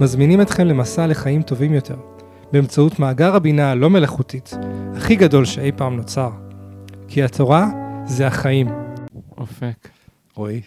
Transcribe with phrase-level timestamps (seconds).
[0.00, 1.96] מזמינים אתכם למסע לחיים טובים יותר,
[2.52, 4.50] באמצעות מאגר הבינה הלא מלאכותית,
[4.96, 6.30] הכי גדול שאי פעם נוצר.
[7.08, 7.66] כי התורה
[8.06, 8.68] זה החיים.
[9.38, 9.88] אופק.
[10.34, 10.60] רועי,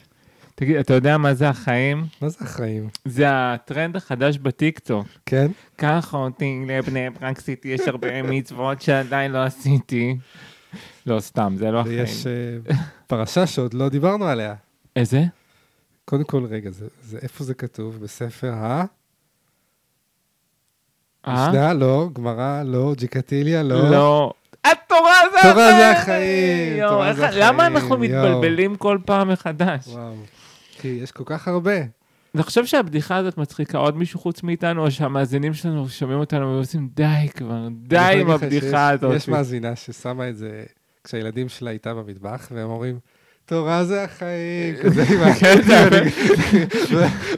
[0.56, 2.06] תגיד, אתה יודע מה זה החיים?
[2.22, 2.90] מה זה החיים?
[3.06, 5.08] זה הטרנד החדש בטיקטוק.
[5.26, 5.48] כן?
[5.76, 10.18] קח אותי לבני ברק סיטי, יש הרבה מצוות שעדיין לא עשיתי.
[11.06, 12.00] לא, סתם, זה לא החיים.
[12.00, 12.76] ויש אה,
[13.08, 14.56] פרשה שעוד לא דיברנו עליה.
[14.96, 15.24] איזה?
[16.06, 18.00] קודם כל, רגע, זה, זה, איפה זה כתוב?
[18.04, 18.86] בספר ה...
[21.28, 21.50] אה?
[21.50, 23.90] משנה, לא, גמרא, לא, ג'יקטיליה, לא.
[23.92, 24.34] לא.
[24.66, 28.24] התורה זה תורה זה החיים, תורה זה למה החיים, אנחנו יואו.
[28.28, 29.88] מתבלבלים כל פעם מחדש?
[29.88, 30.14] וואו.
[30.80, 31.78] כי יש כל כך הרבה.
[32.36, 36.90] אני חושב שהבדיחה הזאת מצחיקה עוד מישהו חוץ מאיתנו, או שהמאזינים שלנו שומעים אותנו ועושים
[36.96, 37.06] די
[37.36, 39.16] כבר, די עם הבדיחה הזאת.
[39.16, 40.64] יש מאזינה ששמה את זה
[41.04, 43.00] כשהילדים שלה איתה במטבח, והם אומרים,
[43.46, 45.60] תורה זה החיים, כזה עם ה- כן.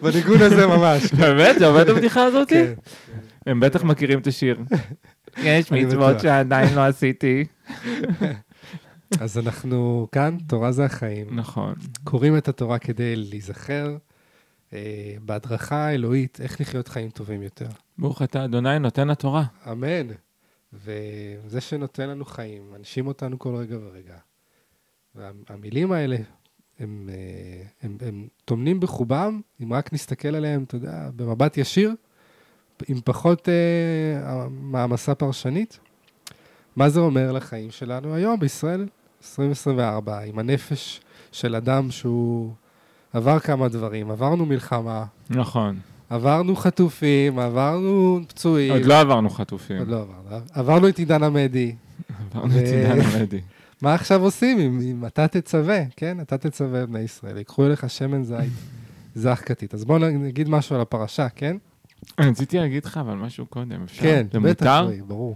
[0.02, 1.14] בניגון הזה ממש.
[1.14, 1.56] באמת?
[1.60, 2.50] זה עובד הבדיחה הזאת?
[2.50, 2.73] כן.
[3.45, 4.59] הם בטח מכירים את השיר.
[5.38, 6.20] יש מצוות.
[6.20, 7.45] שעדיין לא עשיתי.
[9.22, 11.36] אז אנחנו כאן, תורה זה החיים.
[11.36, 11.73] נכון.
[12.04, 13.98] קוראים את התורה כדי להיזכר
[14.73, 17.67] אה, בהדרכה האלוהית, איך לחיות חיים טובים יותר.
[17.98, 19.44] ברוך אתה אדוני נותן התורה.
[19.72, 20.08] אמן.
[20.73, 24.17] וזה שנותן לנו חיים, מנשים אותנו כל רגע ורגע.
[25.16, 26.17] והמילים האלה,
[26.80, 31.94] הם, אה, הם, הם טומנים בחובם, אם רק נסתכל עליהם, אתה יודע, במבט ישיר,
[32.88, 35.80] עם פחות אה, מעמסה פרשנית.
[36.76, 38.88] מה זה אומר לחיים שלנו היום בישראל
[39.22, 42.54] 2024, עם הנפש של אדם שהוא
[43.14, 45.80] עבר כמה דברים, עברנו מלחמה, נכון.
[46.10, 48.73] עברנו חטופים, עברנו פצועים.
[48.73, 49.78] עוד לא עברנו חטופים.
[49.78, 50.45] עוד לא עברנו.
[50.54, 51.76] עברנו את עידן עמדי.
[52.32, 53.42] עברנו את עידן המדי.
[53.82, 56.18] מה עכשיו עושים אם, אם אתה תצווה, כן?
[56.22, 58.54] אתה תצווה בני ישראל, ייקחו אליך שמן זית,
[59.16, 59.73] זך כתית.
[59.73, 61.58] אז בואו נגיד משהו על הפרשה, כן?
[62.20, 64.02] אני רציתי להגיד לך אבל משהו קודם, אפשר?
[64.02, 65.36] כן, בטח, ברור.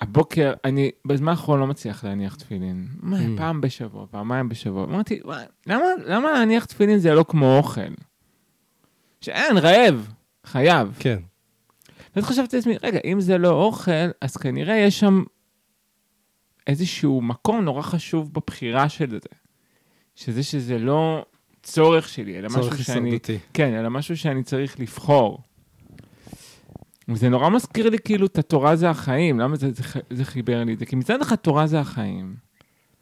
[0.00, 2.88] הבוקר, אני בזמן האחרון לא מצליח להניח תפילין.
[3.00, 3.22] מה, Mm.
[3.36, 4.84] פעם בשבוע, פעמיים בשבוע.
[4.84, 7.80] אמרתי, "וואי, למה למה להניח תפילין זה לא כמו אוכל?
[9.20, 10.12] שאין, רעב,
[10.44, 10.96] חייב.
[11.00, 11.18] כן,
[12.16, 15.22] ואז חשבתי לעצמי, רגע, אם זה לא אוכל, אז כנראה יש שם
[16.66, 19.28] איזשהו מקום נורא חשוב בבחירה של זה.
[20.14, 21.26] שזה שזה לא
[21.66, 23.10] צורך שלי, אלא צורך משהו שאני...
[23.10, 23.38] הישרדותי.
[23.54, 25.42] כן, אלא משהו שאני צריך לבחור.
[27.08, 30.74] וזה נורא מזכיר לי כאילו את התורה זה החיים, למה זה, זה, זה חיבר לי
[30.74, 30.86] את זה?
[30.86, 32.34] כי מצד אחד תורה זה החיים,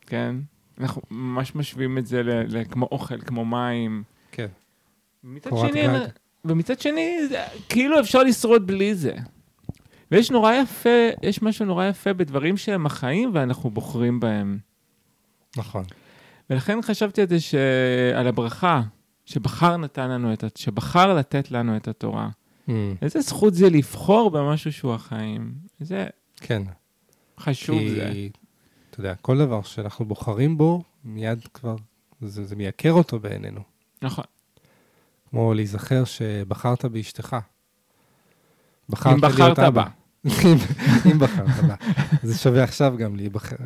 [0.06, 0.36] כן?
[0.80, 4.02] אנחנו ממש משווים את זה ל, ל, כמו אוכל, כמו מים.
[4.32, 4.46] כן.
[5.24, 6.06] מצד שני, גג.
[6.44, 9.14] ומצד שני, זה, כאילו אפשר לשרוד בלי זה.
[10.10, 14.58] ויש נורא יפה, יש משהו נורא יפה בדברים שהם החיים ואנחנו בוחרים בהם.
[15.56, 15.84] נכון.
[16.50, 18.82] ולכן חשבתי על זה שעל הברכה,
[19.24, 22.28] שבחר נתן לנו את, שבחר לתת לנו את התורה.
[22.68, 22.70] Mm,
[23.02, 25.54] איזה זכות זה לבחור במשהו שהוא החיים.
[25.80, 26.06] איזה
[26.36, 26.62] כן.
[27.40, 28.12] חשוב כי, זה.
[28.90, 31.76] אתה יודע, כל דבר שאנחנו בוחרים בו, מיד כבר,
[32.20, 33.60] זה, זה מייקר אותו בעינינו.
[34.02, 34.24] נכון.
[35.30, 37.36] כמו להיזכר שבחרת באשתך.
[39.06, 39.84] אם בחרת בה.
[41.06, 41.74] אם בחרת בה.
[42.22, 43.16] זה שווה עכשיו גם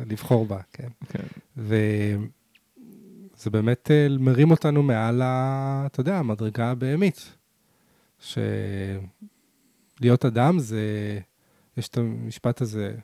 [0.05, 0.87] לבחור בה, כן.
[1.09, 1.23] כן.
[3.39, 7.35] וזה באמת אה, מרים אותנו מעל, ה, אתה יודע, המדרגה הבהמית.
[8.19, 9.05] שלהיות
[10.25, 11.19] אדם זה,
[11.77, 12.95] יש את המשפט הזה,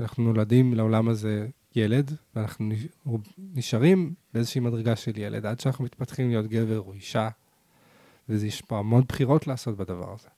[0.00, 1.46] אנחנו נולדים לעולם הזה
[1.76, 2.86] ילד, ואנחנו נש-
[3.54, 7.28] נשארים באיזושהי מדרגה של ילד, עד שאנחנו מתפתחים להיות גבר או אישה,
[8.28, 10.28] ויש פה המון בחירות לעשות בדבר הזה.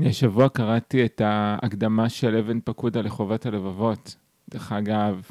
[0.00, 4.16] אני השבוע קראתי את ההקדמה של אבן פקודה לחובת הלבבות.
[4.50, 5.22] דרך אגב,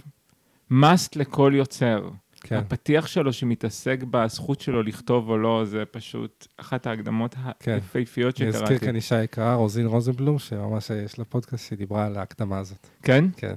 [0.71, 2.09] must לכל יוצר.
[2.47, 7.71] כן, הפתיח שלו שמתעסק בזכות שלו לכתוב או לא, זה פשוט אחת ההקדמות כן.
[7.74, 8.86] היפהפיות אני אזכיר שקראתי.
[8.86, 12.88] כאן אישה יקרה, רוזין רוזנבלום, שממש יש לה פודקאסט שדיברה על ההקדמה הזאת.
[13.03, 13.25] כן?
[13.38, 13.56] כן.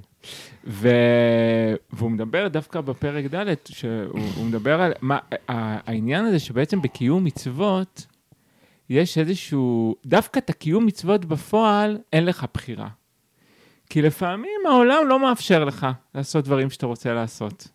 [0.66, 0.88] ו...
[1.92, 5.18] והוא מדבר דווקא בפרק ד', שהוא הוא מדבר על מה,
[5.48, 8.06] העניין הזה שבעצם בקיום מצוות,
[8.90, 12.88] יש איזשהו, דווקא את הקיום מצוות בפועל, אין לך בחירה.
[13.90, 17.68] כי לפעמים העולם לא מאפשר לך לעשות דברים שאתה רוצה לעשות.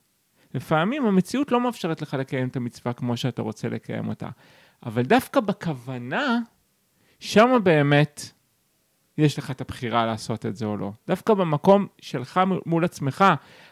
[0.53, 4.29] לפעמים המציאות לא מאפשרת לך לקיים את המצווה כמו שאתה רוצה לקיים אותה.
[4.85, 6.39] אבל דווקא בכוונה
[7.19, 8.21] שם באמת
[9.17, 10.91] יש לך את הבחירה לעשות את זה או לא.
[11.07, 13.25] דווקא במקום שלך מול עצמך,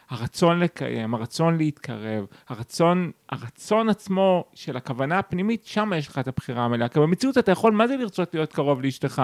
[0.10, 6.66] הרצון לקיים, הרצון להתקרב, הרצון, הרצון עצמו של הכוונה הפנימית, שם יש לך את הבחירה
[6.66, 6.88] המלאה.
[6.88, 9.22] כי במציאות אתה יכול, מה זה לרצות להיות קרוב לאשתך?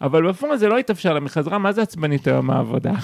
[0.00, 2.92] אבל בפועל זה לא יתאפשר לה מחזרה, מה זה עצבנית היום מהעבודה?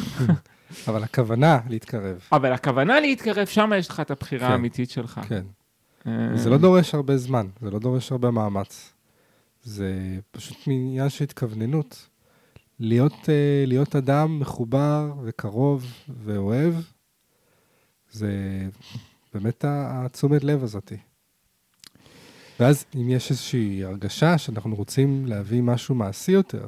[0.89, 2.21] אבל הכוונה להתקרב.
[2.33, 4.53] אבל הכוונה להתקרב, שם יש לך את הבחירה כן.
[4.53, 5.21] האמיתית שלך.
[5.29, 5.45] כן.
[6.07, 8.93] אה, זה לא דורש הרבה זמן, זה לא דורש הרבה מאמץ.
[9.63, 12.09] זה פשוט עניין של התכווננות.
[12.81, 15.87] להיות, uh, להיות אדם מחובר וקרוב
[16.25, 16.75] ואוהב,
[18.11, 18.33] זה
[19.35, 20.97] באמת התשומת לב הזאתי.
[22.61, 26.67] ואז אם יש איזושהי הרגשה שאנחנו רוצים להביא משהו מעשי יותר,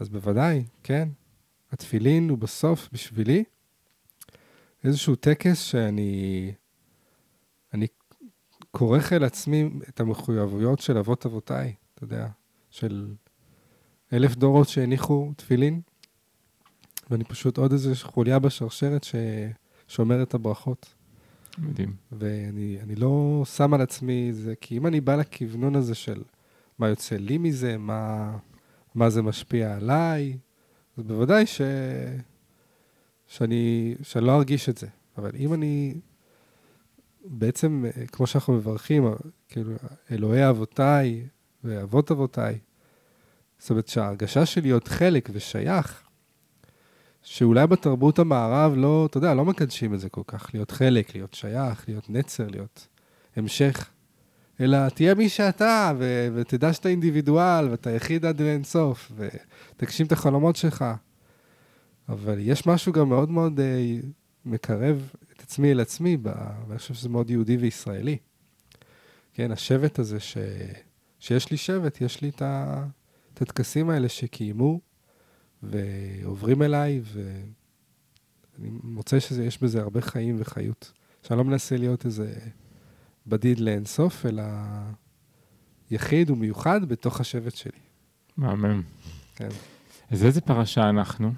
[0.00, 1.08] אז בוודאי, כן.
[1.74, 3.44] התפילין הוא בסוף, בשבילי,
[4.84, 6.52] איזשהו טקס שאני
[7.74, 7.86] אני
[8.70, 12.28] כורך אל עצמי את המחויבויות של אבות אבותיי, אתה יודע,
[12.70, 13.14] של
[14.12, 15.80] אלף דורות שהניחו תפילין,
[17.10, 19.06] ואני פשוט עוד איזו חוליה בשרשרת
[19.86, 20.94] ששומרת את הברכות.
[21.58, 21.96] מדהים.
[22.12, 26.22] ואני אני לא שם על עצמי זה, כי אם אני בא לכוונון הזה של
[26.78, 28.32] מה יוצא לי מזה, מה,
[28.94, 30.38] מה זה משפיע עליי,
[30.96, 31.60] אז בוודאי ש,
[33.26, 34.86] שאני, שאני לא ארגיש את זה.
[35.18, 35.94] אבל אם אני,
[37.24, 39.04] בעצם, אה, כמו שאנחנו מברכים,
[39.48, 39.72] כאילו,
[40.10, 41.26] אלוהי אבותיי
[41.64, 42.58] ואבות אבותיי,
[43.58, 46.02] זאת אומרת שההרגשה של להיות חלק ושייך,
[47.22, 51.34] שאולי בתרבות המערב לא, אתה יודע, לא מקדשים את זה כל כך, להיות חלק, להיות
[51.34, 52.86] שייך, להיות נצר, להיות
[53.36, 53.90] המשך,
[54.60, 60.56] אלא תהיה מי שאתה, ו- ותדע שאתה אינדיבידואל, ואתה יחיד עד לאינסוף, ותגשים את החלומות
[60.56, 60.84] שלך.
[62.08, 63.96] אבל יש משהו גם מאוד מאוד אה,
[64.44, 66.32] מקרב את עצמי אל עצמי, ב-
[66.68, 68.16] ואני חושב שזה מאוד יהודי וישראלי.
[69.32, 70.36] כן, השבט הזה, ש...
[71.18, 72.42] שיש לי שבט, יש לי את,
[73.40, 74.80] הטקסים האלה שקיימו,
[75.62, 80.92] ועוברים אליי, ואני מוצא שיש בזה הרבה חיים וחיות.
[81.22, 82.34] שאני לא מנסה להיות איזה
[83.26, 84.42] בדיד לאינסוף, אלא
[85.90, 87.80] יחיד ומיוחד בתוך השבט שלי.
[88.36, 88.82] מהמם.
[89.36, 89.48] כן.
[90.10, 91.32] אז איזה פרשה אנחנו?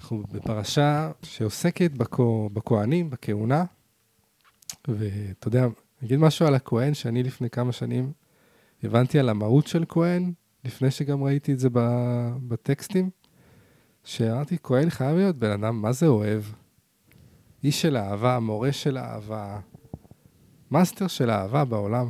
[0.00, 3.64] אנחנו בפרשה שעוסקת בכו, בכהנים, בכהונה,
[4.88, 5.72] ואתה יודע, אני
[6.06, 8.12] אגיד משהו על הכהן, שאני לפני כמה שנים
[8.82, 10.32] הבנתי על המהות של כהן,
[10.64, 11.68] לפני שגם ראיתי את זה
[12.48, 13.10] בטקסטים,
[14.04, 16.42] שאמרתי, כהן חייב להיות בן אדם, מה זה אוהב?
[17.64, 19.60] איש של אהבה, מורה של אהבה,
[20.70, 22.06] master של אהבה בעולם.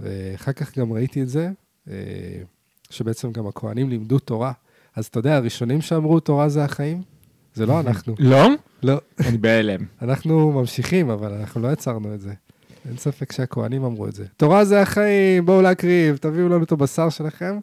[0.00, 1.50] ואחר כך גם ראיתי את זה,
[1.90, 1.94] אה,
[2.90, 4.52] שבעצם גם הכהנים לימדו תורה.
[4.96, 7.02] אז אתה יודע, הראשונים שאמרו תורה זה החיים,
[7.54, 8.14] זה לא אנחנו.
[8.18, 8.48] לא?
[8.82, 9.80] לא, אני בהלם.
[10.02, 12.32] אנחנו ממשיכים, אבל אנחנו לא יצרנו את זה.
[12.88, 14.26] אין ספק שהכהנים אמרו את זה.
[14.36, 17.58] תורה זה החיים, בואו להקריב, תביאו לנו את הבשר שלכם,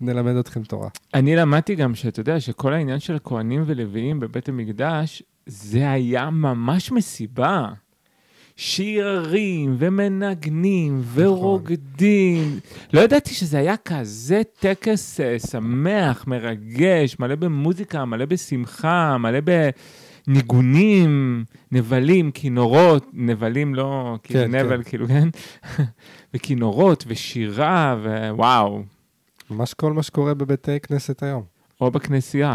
[0.00, 0.88] נלמד אתכם תורה.
[1.14, 6.92] אני למדתי גם שאתה יודע שכל העניין של כהנים ולוויים בבית המקדש, זה היה ממש
[6.92, 7.68] מסיבה.
[8.56, 12.58] שירים ומנגנים ורוקדים.
[12.92, 19.38] לא ידעתי שזה היה כזה טקס אה, שמח, מרגש, מלא במוזיקה, מלא בשמחה, מלא
[20.26, 25.28] בניגונים, נבלים, כינורות, נבלים לא, כאילו כן, נבל, כאילו, כן?
[26.34, 27.96] וכינורות ושירה,
[28.30, 28.82] ווואו.
[29.50, 31.52] ממש כל מה שקורה בבתי כנסת היום.
[31.82, 32.54] או בכנסייה.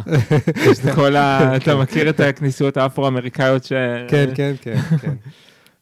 [0.56, 1.56] יש את כל ה...
[1.56, 3.74] אתה מכיר את הכנסיות האפרו-אמריקאיות ש...
[4.08, 5.14] כן, כן, כן, כן.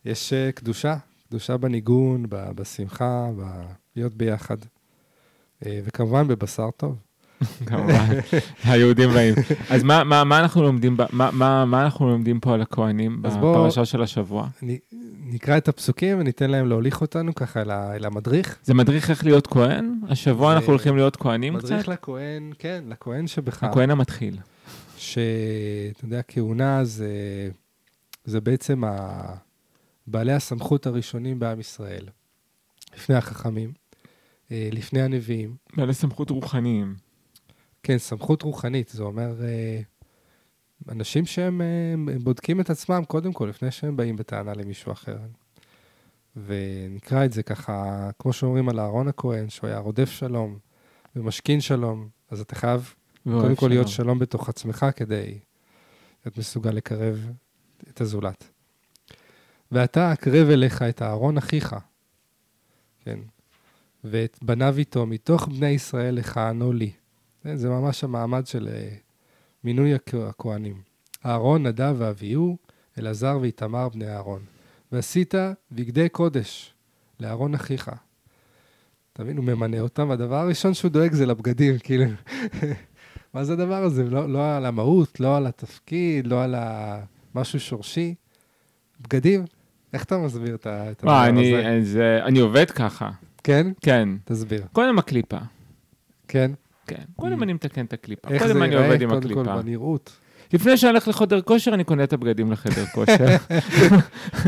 [0.05, 0.95] יש אה, קדושה,
[1.29, 4.57] קדושה בניגון, בשמחה, ב- להיות ביחד.
[5.65, 6.95] אה, וכמובן בבשר טוב.
[7.67, 8.05] כמובן,
[8.63, 9.35] היהודים באים.
[9.69, 12.61] אז מה, מה, מה אנחנו לומדים, מה, מה, מה אנחנו לומדים פה על
[13.37, 14.47] בוא- בפרשה של השבוע?
[15.27, 17.61] נקרא את הפסוקים וניתן להם להוליך אותנו ככה
[17.95, 18.57] אל המדריך.
[18.63, 19.99] זה מדריך איך להיות כהן?
[20.09, 21.65] השבוע אנחנו הולכים להיות כהנים קצת?
[21.65, 23.63] מדריך לכהן, כן, לכהן שבך.
[23.63, 24.37] הכהן המתחיל.
[24.97, 25.25] שאתה
[26.05, 27.09] יודע, כהונה זה,
[28.25, 29.21] זה בעצם ה...
[30.07, 32.05] בעלי הסמכות הראשונים בעם ישראל.
[32.93, 33.73] לפני החכמים,
[34.51, 35.55] אה, לפני הנביאים.
[35.77, 36.95] בעלי סמכות רוחניים.
[37.83, 39.81] כן, סמכות רוחנית, זה אומר אה,
[40.89, 45.17] אנשים שהם אה, בודקים את עצמם קודם כל, לפני שהם באים בטענה למישהו אחר.
[46.35, 50.57] ונקרא את זה ככה, כמו שאומרים על אהרון הכהן, שהוא היה רודף שלום
[51.15, 52.93] ומשכין שלום, אז אתה חייב
[53.23, 54.05] קודם כל להיות שלום.
[54.05, 55.39] שלום בתוך עצמך כדי
[56.25, 57.31] להיות מסוגל לקרב
[57.89, 58.54] את הזולת.
[59.75, 61.75] ואתה אקרב אליך את אהרון אחיך,
[62.99, 63.19] כן,
[64.03, 66.91] ואת בניו איתו, מתוך בני ישראל לכהנו לי.
[67.43, 68.89] כן, זה ממש המעמד של אה,
[69.63, 70.81] מינוי הכ- הכהנים.
[71.25, 72.57] אהרון, נדב ואביהו,
[72.99, 74.41] אלעזר ואיתמר בני אהרון.
[74.91, 75.33] ועשית
[75.71, 76.73] בגדי קודש
[77.19, 77.91] לאהרון אחיך.
[79.13, 82.05] אתה מבין, הוא ממנה אותם, והדבר הראשון שהוא דואג זה לבגדים, כאילו.
[83.33, 84.03] מה זה הדבר הזה?
[84.03, 86.55] לא, לא על המהות, לא על התפקיד, לא על.
[87.35, 88.15] משהו שורשי.
[89.01, 89.45] בגדים,
[89.95, 91.79] איך אתה מסביר את הדבר וואי, אני, הזה?
[91.91, 93.09] זה, אני עובד ככה,
[93.43, 93.67] כן?
[93.81, 94.09] כן.
[94.25, 94.63] תסביר.
[94.73, 95.37] קודם הקליפה,
[96.27, 96.51] כן?
[96.87, 97.01] כן.
[97.15, 98.29] קודם אני מתקן את הקליפה.
[98.29, 99.61] איך קודם זה אני עובד עם קודם כל, הקליפה.
[99.61, 100.11] בנראות.
[100.53, 103.25] לפני שאני הולך לחדר כושר, אני קונה את הבגדים לחדר כושר.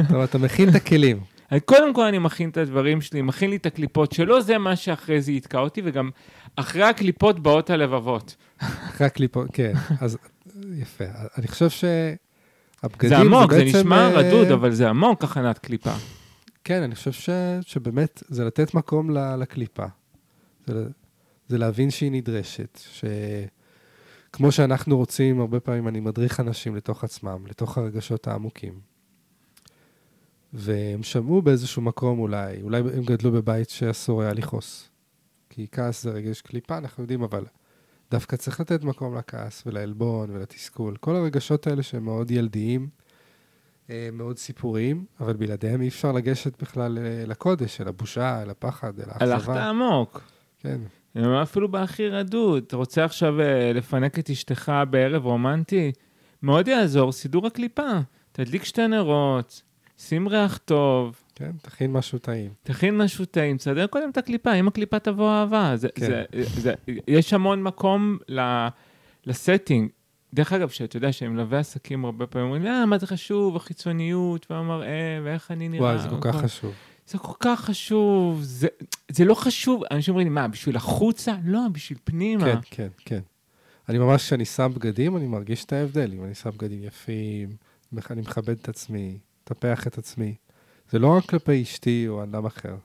[0.09, 1.19] טוב, אתה מכין את הכלים.
[1.51, 4.75] אני- קודם כל אני מכין את הדברים שלי, מכין לי את הקליפות, שלא זה מה
[4.75, 6.09] שאחרי זה יתקע אותי, וגם
[6.55, 8.35] אחרי הקליפות באות הלבבות.
[8.59, 9.73] אחרי הקליפות, כן.
[10.01, 10.17] אז
[10.77, 11.05] יפה.
[11.37, 11.69] אני חושב
[12.91, 15.93] שהבגדים זה עמוק, זה בעצם, נשמע אה, רדוד, אבל זה עמוק, הכנת קליפה.
[16.63, 17.29] כן, אני חושב ש...
[17.61, 19.35] שבאמת זה לתת מקום ל...
[19.35, 19.85] לקליפה.
[20.67, 20.85] זה,
[21.47, 22.79] זה להבין שהיא נדרשת,
[24.31, 28.79] שכמו שאנחנו רוצים, הרבה פעמים אני מדריך אנשים לתוך עצמם, לתוך הרגשות העמוקים.
[30.53, 34.89] והם שמעו באיזשהו מקום אולי, אולי הם גדלו בבית שאסור היה לכעוס.
[35.49, 37.45] כי כעס זה רגש קליפה, אנחנו יודעים, אבל
[38.11, 40.95] דווקא צריך לתת מקום לכעס ולעלבון ולתסכול.
[40.99, 42.89] כל הרגשות האלה שהם מאוד ילדיים,
[43.89, 48.99] אה, מאוד סיפוריים, אבל בלעדיהם אי אפשר לגשת בכלל אה, לקודש, אל הבושה, אל הפחד,
[48.99, 49.69] אל הלכת האכזבה.
[49.69, 50.21] עמוק.
[50.59, 50.81] כן,
[51.15, 52.63] אני אומר, אפילו בהכי רדוד.
[52.67, 55.91] אתה רוצה עכשיו אה, לפנק את אשתך בערב רומנטי?
[56.41, 57.91] מאוד יעזור סידור הקליפה.
[58.31, 59.61] תדליק שתי נרות,
[59.97, 62.51] שים ריח טוב, כן, תכין משהו טעים.
[62.63, 65.71] תכין משהו טעים, תסדר קודם את הקליפה, עם הקליפה תבוא אהבה.
[65.75, 66.05] זה, כן.
[66.05, 66.23] זה,
[66.61, 66.73] זה,
[67.07, 68.67] יש המון מקום ל,
[69.25, 69.89] לסטינג.
[70.33, 74.51] דרך אגב, שאתה יודע שהם מלווה עסקים הרבה פעמים אומרים, אה, מה זה חשוב, החיצוניות
[74.51, 75.83] והמראה, ואיך אני נראה.
[75.83, 76.73] וואי, זה כל כך וכל- חשוב.
[77.07, 78.67] זה כל כך חשוב, זה,
[79.11, 79.81] זה לא חשוב.
[79.91, 81.35] אנשים אומרים לי, מה, בשביל החוצה?
[81.45, 82.45] לא, בשביל פנימה.
[82.45, 83.19] כן, כן, כן.
[83.89, 86.11] אני ממש, כשאני שם בגדים, אני מרגיש את ההבדל.
[86.13, 87.49] אם אני שם בגדים יפים,
[88.11, 90.35] אני מכבד את עצמי, מטפח את עצמי.
[90.89, 92.75] זה לא רק כלפי אשתי או אדם אחר.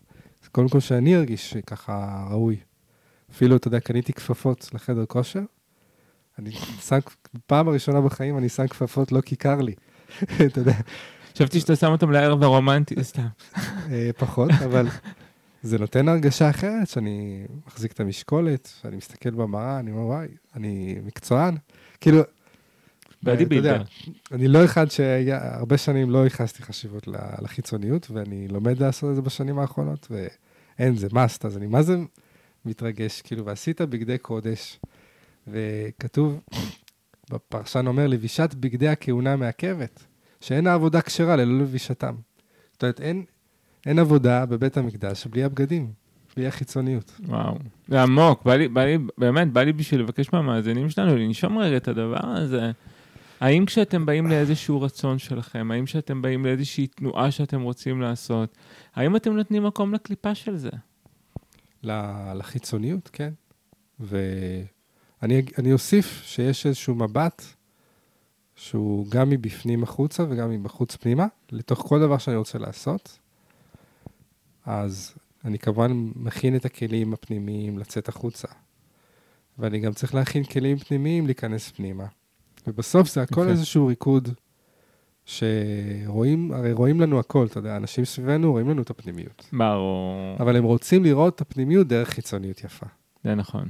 [0.42, 2.56] זה קודם כל שאני ארגיש שככה ראוי.
[3.30, 5.42] אפילו, אתה יודע, קניתי כפפות לחדר כושר.
[6.38, 6.98] אני שם,
[7.46, 9.74] פעם הראשונה בחיים אני שם כפפות לא כי קר לי.
[10.46, 10.72] אתה יודע,
[11.34, 13.26] חשבתי שאתה שם אותם לערב הרומנטי, סתם.
[13.90, 14.86] אה, פחות, אבל
[15.62, 20.96] זה נותן הרגשה אחרת, שאני מחזיק את המשקולת, שאני מסתכל במראה, אני אומר, וואי, אני
[21.04, 21.56] מקצוען.
[22.00, 22.20] כאילו,
[23.22, 23.84] באדי אתה יודע, בילדר.
[24.32, 27.08] אני לא אחד שהרבה שנים לא ייחסתי חשיבות
[27.42, 31.96] לחיצוניות, ואני לומד לעשות את זה בשנים האחרונות, ואין, זה must, אז אני מה זה
[32.64, 34.80] מתרגש, כאילו, ועשית בגדי קודש,
[35.48, 36.40] וכתוב,
[37.30, 40.04] בפרשן אומר, לבישת בגדי הכהונה מעכבת,
[40.40, 42.14] שאין העבודה כשרה ללא לבישתם.
[42.72, 43.24] זאת אומרת, אין,
[43.86, 45.92] אין עבודה בבית המקדש בלי הבגדים,
[46.36, 47.12] בלי החיצוניות.
[47.26, 47.58] וואו.
[47.88, 51.76] זה עמוק, בא לי, בא לי, באמת, בא לי בשביל לבקש מהמאזינים שלנו לנשום רגע
[51.76, 52.70] את הדבר הזה.
[53.42, 58.56] האם כשאתם באים לאיזשהו רצון שלכם, האם כשאתם באים לאיזושהי תנועה שאתם רוצים לעשות,
[58.94, 60.70] האם אתם נותנים מקום לקליפה של זה?
[62.34, 63.32] לחיצוניות, כן.
[64.00, 67.42] ואני אוסיף שיש איזשהו מבט
[68.56, 73.18] שהוא גם מבפנים החוצה וגם מבחוץ פנימה, לתוך כל דבר שאני רוצה לעשות.
[74.64, 78.48] אז אני כמובן מכין את הכלים הפנימיים לצאת החוצה.
[79.58, 82.06] ואני גם צריך להכין כלים פנימיים להיכנס פנימה.
[82.66, 83.50] ובסוף זה הכל יפה.
[83.50, 84.28] איזשהו ריקוד
[85.24, 89.48] שרואים, הרי רואים לנו הכל, אתה יודע, אנשים סביבנו רואים לנו את הפנימיות.
[89.52, 92.86] ברור, אבל הם רוצים לראות את הפנימיות דרך חיצוניות יפה.
[93.24, 93.68] זה נכון.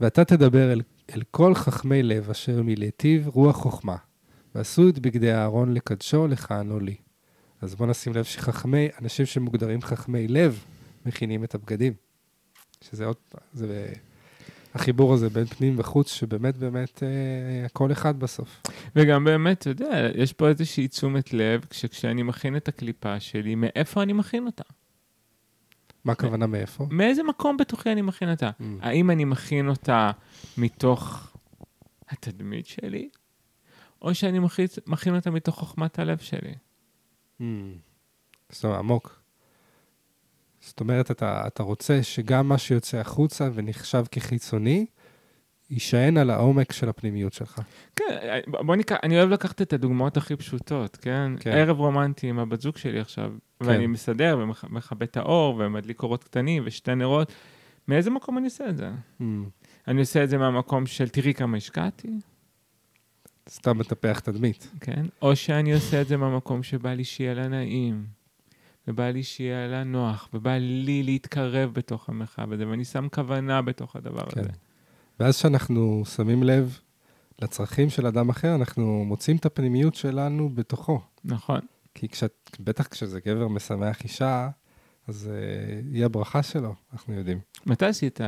[0.00, 0.80] ואתה תדבר אל,
[1.14, 3.96] אל כל חכמי לב אשר מלהיטיב רוח חוכמה,
[4.54, 6.94] ועשו את בגדי אהרון לקדשו לכהנו לי.
[7.60, 10.64] אז בוא נשים לב שחכמי, אנשים שמוגדרים חכמי לב,
[11.06, 11.92] מכינים את הבגדים.
[12.80, 13.16] שזה עוד,
[13.52, 13.92] זה
[14.76, 18.62] החיבור הזה בין פנים וחוץ, שבאמת באמת אה, הכל אחד בסוף.
[18.96, 24.02] וגם באמת, אתה יודע, יש פה איזושהי תשומת לב, כשכשאני מכין את הקליפה שלי, מאיפה
[24.02, 24.64] אני מכין אותה?
[26.04, 26.86] מה הכוונה מאיפה?
[26.90, 28.50] מאיזה מקום בתוכי אני מכין אותה?
[28.60, 28.64] Mm.
[28.80, 30.10] האם אני מכין אותה
[30.58, 31.32] מתוך
[32.08, 33.08] התדמית שלי,
[34.02, 36.54] או שאני מכין, מכין אותה מתוך חוכמת הלב שלי?
[37.40, 37.44] Mm.
[38.48, 39.15] זאת אומרת, עמוק.
[40.66, 44.86] זאת אומרת, אתה, אתה רוצה שגם מה שיוצא החוצה ונחשב כחיצוני,
[45.70, 47.60] יישען על העומק של הפנימיות שלך.
[47.96, 48.04] כן,
[48.46, 51.32] בוא ניקח, אני אוהב לקחת את הדוגמאות הכי פשוטות, כן?
[51.40, 51.50] כן.
[51.50, 56.62] ערב רומנטי עם הבת זוג שלי עכשיו, ואני מסדר ומכבה את האור ומדליק אורות קטנים
[56.66, 57.32] ושתי נרות.
[57.88, 58.90] מאיזה מקום אני עושה את זה?
[59.20, 59.24] Mm.
[59.88, 62.08] אני עושה את זה מהמקום של תראי כמה השקעתי,
[63.48, 64.70] סתם מטפח תדמית.
[64.80, 65.06] כן?
[65.22, 68.06] או שאני עושה את זה מהמקום שבא לי שיהיה לה נעים,
[68.88, 73.96] ובא לי שיהיה לה נוח, ובא לי להתקרב בתוך המרחב הזה, ואני שם כוונה בתוך
[73.96, 74.40] הדבר כן.
[74.40, 74.50] הזה.
[75.20, 76.78] ואז כשאנחנו שמים לב
[77.42, 81.00] לצרכים של אדם אחר, אנחנו מוצאים את הפנימיות שלנו בתוכו.
[81.24, 81.60] נכון.
[81.94, 84.48] כי כשאת, בטח כשזה גבר משמח אישה,
[85.08, 87.38] אז אה, היא הברכה שלו, אנחנו יודעים.
[87.66, 88.20] מתי עשית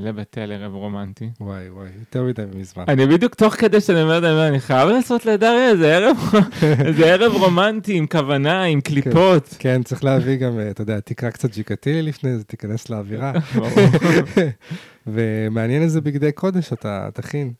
[0.00, 1.30] לבטל ערב רומנטי?
[1.40, 2.84] וואי, וואי, יותר מדי מזמן.
[2.88, 5.96] אני בדיוק תוך כדי שאני אומר, אני חייב לעשות לדריה איזה
[7.12, 9.54] ערב, רומנטי עם כוונה, עם קליפות.
[9.58, 13.32] כן, צריך להביא גם, אה, אתה יודע, תקרא קצת ג'יקטי לפני זה, תיכנס לאווירה.
[15.06, 17.52] ומעניין איזה בגדי קודש אתה תכין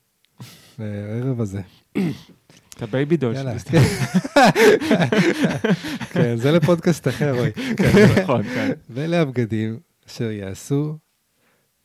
[0.78, 1.60] לערב הזה.
[2.76, 3.34] את ה baby doll.
[3.34, 3.78] שלי.
[6.12, 7.52] כן, זה לפודקאסט אחר, רועי.
[7.52, 8.72] כן, זה נכון, כן.
[8.90, 10.98] ואלה הבגדים אשר יעשו,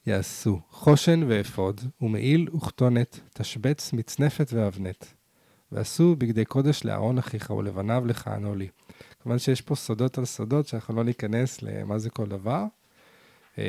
[0.08, 5.14] יעשו חושן ואפוד, ומעיל וכתונת, תשבץ, מצנפת ואבנת.
[5.72, 8.68] ועשו בגדי קודש לאהרון אחיך ולבניו לכהנו לי.
[9.24, 12.64] כיוון שיש פה סודות על סודות, שאנחנו לא ניכנס למה זה כל דבר.
[13.58, 13.64] אמ,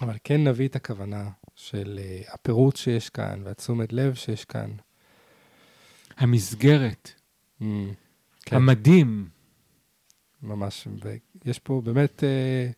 [0.00, 4.70] אבל כן נביא את הכוונה של אה, הפירוט שיש כאן, והתשומת לב שיש כאן.
[6.16, 7.10] המסגרת,
[7.60, 7.92] אמ,
[8.42, 8.56] כן.
[8.56, 9.28] המדים.
[10.42, 10.88] ממש,
[11.44, 12.70] ויש פה באמת אה,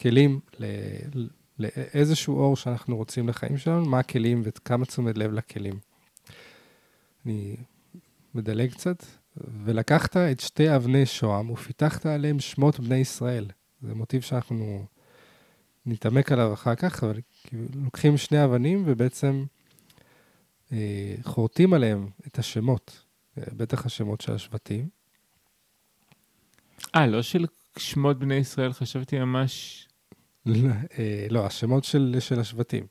[0.00, 1.26] כלים ל-
[1.58, 5.78] לאיזשהו אור שאנחנו רוצים לחיים שלנו, מה הכלים וכמה תשומת לב לכלים.
[7.26, 7.56] אני
[8.34, 9.04] מדלג קצת,
[9.64, 13.46] ולקחת את שתי אבני שוהם ופיתחת עליהם שמות בני ישראל.
[13.82, 14.86] זה מוטיב שאנחנו
[15.86, 17.20] נתעמק עליו אחר כך, אבל
[17.74, 19.44] לוקחים שני אבנים ובעצם
[20.72, 23.04] אה, חורטים עליהם את השמות,
[23.38, 24.88] אה, בטח השמות של השבטים.
[26.94, 27.46] אה, לא של
[27.78, 29.82] שמות בני ישראל, חשבתי ממש...
[30.46, 32.86] לא, אה, לא, השמות של, של השבטים.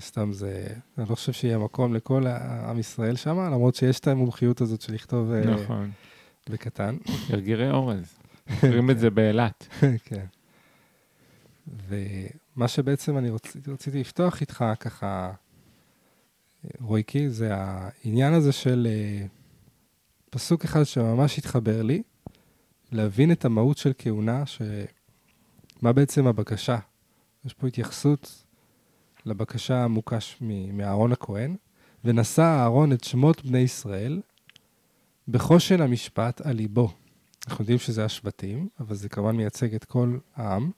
[0.00, 0.66] סתם זה,
[0.98, 2.26] אני לא חושב שיהיה מקום לכל
[2.68, 5.90] עם ישראל שם, למרות שיש את המומחיות הזאת של לכתוב אה, נכון.
[6.50, 6.96] בקטן.
[7.30, 8.14] גרגירי אורז.
[8.60, 9.68] קוראים את זה באילת.
[10.04, 10.24] כן.
[11.88, 15.32] ומה שבעצם אני רוצ, רציתי לפתוח איתך ככה,
[16.80, 19.26] רויקי, זה העניין הזה של אה,
[20.30, 22.02] פסוק אחד שממש התחבר לי,
[22.92, 26.78] להבין את המהות של כהונה, שמה בעצם הבקשה.
[27.44, 28.44] יש פה התייחסות
[29.26, 30.36] לבקשה המוקש
[30.72, 31.56] מאהרון הכהן,
[32.04, 34.20] ונשא אהרון את שמות בני ישראל
[35.28, 36.92] בחושן המשפט על ליבו.
[37.48, 40.70] אנחנו יודעים שזה השבטים, אבל זה כמובן מייצג את כל העם.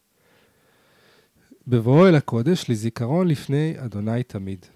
[1.66, 4.66] בבואו אל הקודש לזיכרון לפני אדוני תמיד.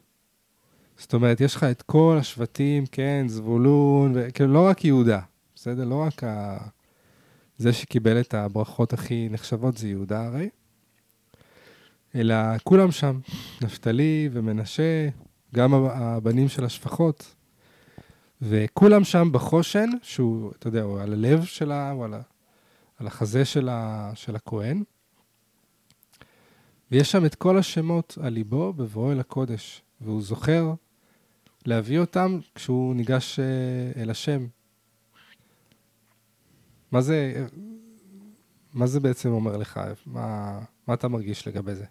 [0.99, 4.29] זאת אומרת, יש לך את כל השבטים, כן, זבולון, ו...
[4.35, 5.20] כאילו לא רק יהודה,
[5.55, 5.85] בסדר?
[5.85, 6.59] לא רק ה...
[7.59, 10.49] זה שקיבל את הברכות הכי נחשבות זה יהודה הרי,
[12.14, 13.21] אלא כולם שם,
[13.62, 15.09] נפתלי ומנשה,
[15.55, 17.35] גם הבנים של השפחות,
[18.42, 22.21] וכולם שם בחושן, שהוא, אתה יודע, הוא על הלב שלה, הוא על, ה...
[22.99, 24.11] על החזה של, ה...
[24.14, 24.83] של הכהן,
[26.90, 30.75] ויש שם את כל השמות על ליבו בבואו אל הקודש, והוא זוכר
[31.66, 34.47] להביא אותם כשהוא ניגש אה, אל השם.
[36.96, 37.46] מה זה,
[38.74, 39.80] מה זה בעצם אומר לך?
[40.06, 41.85] מה, מה אתה מרגיש לגבי זה?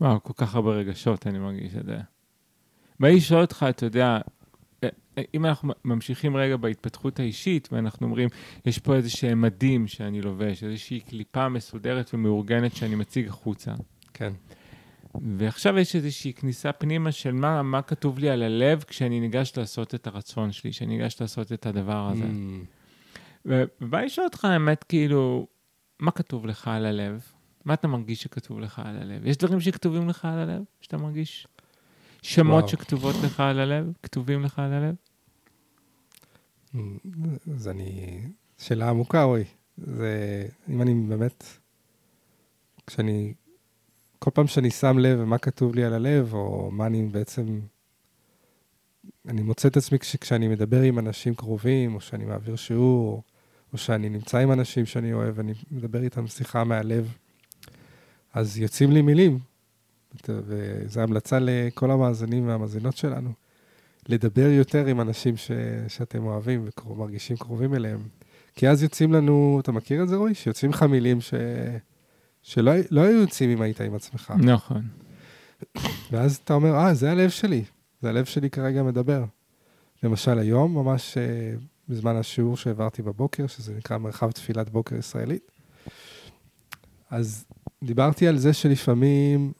[0.00, 1.96] וואו, כל כך הרבה רגשות, אני מרגיש את זה.
[3.00, 4.18] לי לשאול אותך, אתה יודע,
[4.84, 4.88] אה,
[5.34, 8.28] אם אנחנו ממשיכים רגע בהתפתחות האישית, ואנחנו אומרים,
[8.66, 13.72] יש פה איזה שהם מדים שאני לובש, איזושהי קליפה מסודרת ומאורגנת שאני מציג החוצה.
[14.14, 14.32] כן.
[15.20, 19.94] ועכשיו יש איזושהי כניסה פנימה של מה, מה כתוב לי על הלב כשאני ניגש לעשות
[19.94, 22.24] את הרצון שלי, כשאני ניגש לעשות את הדבר הזה.
[22.24, 25.46] Mm, ובא לי לשאול אותך, האמת, כאילו,
[26.00, 27.22] מה כתוב לך על הלב?
[27.64, 29.26] מה אתה מרגיש שכתוב לך על הלב?
[29.26, 30.62] יש דברים שכתובים לך על הלב?
[30.80, 31.46] שאתה מרגיש?
[32.22, 32.68] שמות וואו.
[32.68, 33.92] שכתובות לך על הלב?
[34.02, 34.94] כתובים לך על הלב?
[36.74, 36.78] mm,
[37.54, 38.20] אז אני...
[38.58, 39.44] שאלה עמוקה, רועי.
[39.78, 40.46] זה...
[40.68, 41.44] אם אני באמת...
[42.86, 43.34] כשאני...
[44.22, 47.60] כל פעם שאני שם לב מה כתוב לי על הלב, או מה אני בעצם...
[49.28, 53.22] אני מוצא את עצמי כש, כשאני מדבר עם אנשים קרובים, או שאני מעביר שיעור,
[53.72, 57.12] או שאני נמצא עם אנשים שאני אוהב, אני מדבר איתם שיחה מהלב,
[58.34, 59.38] אז יוצאים לי מילים.
[60.28, 63.32] וזו המלצה לכל המאזינים והמאזינות שלנו,
[64.08, 65.50] לדבר יותר עם אנשים ש,
[65.88, 68.00] שאתם אוהבים ומרגישים קרובים אליהם.
[68.54, 70.34] כי אז יוצאים לנו, אתה מכיר את זה, רועי?
[70.34, 71.34] שיוצאים לך מילים ש...
[72.42, 74.32] שלא לא היו יוצאים אם היית עם עצמך.
[74.38, 74.82] נכון.
[76.10, 77.64] ואז אתה אומר, אה, זה הלב שלי,
[78.02, 79.24] זה הלב שלי כרגע מדבר.
[80.02, 81.54] למשל היום, ממש אה,
[81.88, 85.50] בזמן השיעור שהעברתי בבוקר, שזה נקרא מרחב תפילת בוקר ישראלית,
[87.10, 87.44] אז
[87.82, 89.52] דיברתי על זה שלפעמים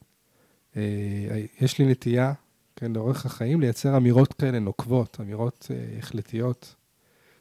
[0.76, 2.32] אה, יש לי נטייה,
[2.76, 6.74] כן, לאורך החיים, לייצר אמירות כאלה נוקבות, אמירות אה, החלטיות,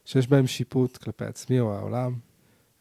[0.06, 2.15] שיש בהן שיפוט כלפי עצמי או העולם.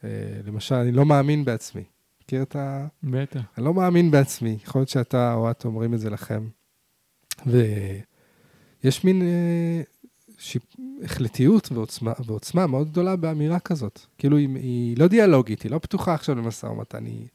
[0.05, 0.09] אה,
[0.45, 1.85] למשל, אני לא מאמין בעצמי.
[2.31, 2.87] מכיר את ה...
[3.03, 3.41] בטח.
[3.59, 6.49] אני לא מאמין בעצמי, יכול להיות שאתה או את אומרים את זה לכם.
[7.47, 9.83] ויש מין אה,
[10.39, 10.63] שיפ...
[11.05, 14.01] החלטיות ועוצמה, ועוצמה מאוד גדולה באמירה כזאת.
[14.19, 17.27] כאילו, היא, היא לא דיאלוגית, היא לא פתוחה עכשיו למשא ומתן, היא,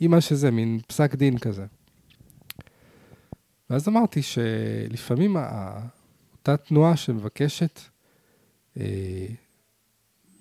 [0.00, 1.66] היא מה שזה, מין פסק דין כזה.
[3.70, 5.36] ואז אמרתי שלפעמים
[6.32, 7.80] אותה תנועה שמבקשת
[8.80, 9.26] אה,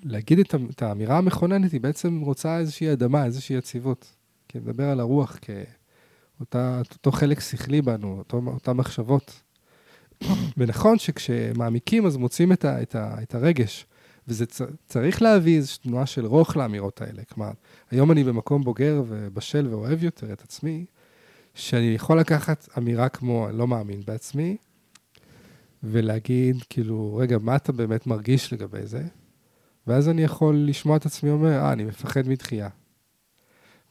[0.04, 4.16] להגיד את, את האמירה המכוננת, היא בעצם רוצה איזושהי אדמה, איזושהי יציבות.
[4.48, 5.38] כי אני מדבר על הרוח
[6.42, 9.42] כאותו חלק שכלי בנו, אותן מחשבות.
[10.58, 13.86] ונכון שכשמעמיקים אז מוצאים את, ה, את, ה, את הרגש,
[14.28, 17.24] וזה צ, צריך להביא איזושהי תנועה של רוך לאמירות האלה.
[17.24, 17.52] כלומר,
[17.92, 20.86] היום אני במקום בוגר ובשל ואוהב יותר את עצמי,
[21.56, 24.58] שאני יכול לקחת אמירה כמו, לא מאמין בעצמי,
[25.84, 29.04] ולהגיד, כאילו, רגע, מה אתה באמת מרגיש לגבי זה?
[29.88, 32.70] ואז אני יכול לשמוע את עצמי אומר, אה, אני מפחד מדחייה.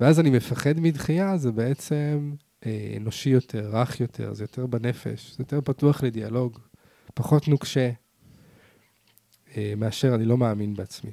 [0.00, 2.34] ואז אני מפחד מדחייה, זה בעצם
[2.66, 6.58] אה, אנושי יותר, רך יותר, זה יותר בנפש, זה יותר פתוח לדיאלוג,
[7.14, 7.90] פחות נוקשה,
[9.56, 11.10] אה, מאשר אני לא מאמין בעצמי.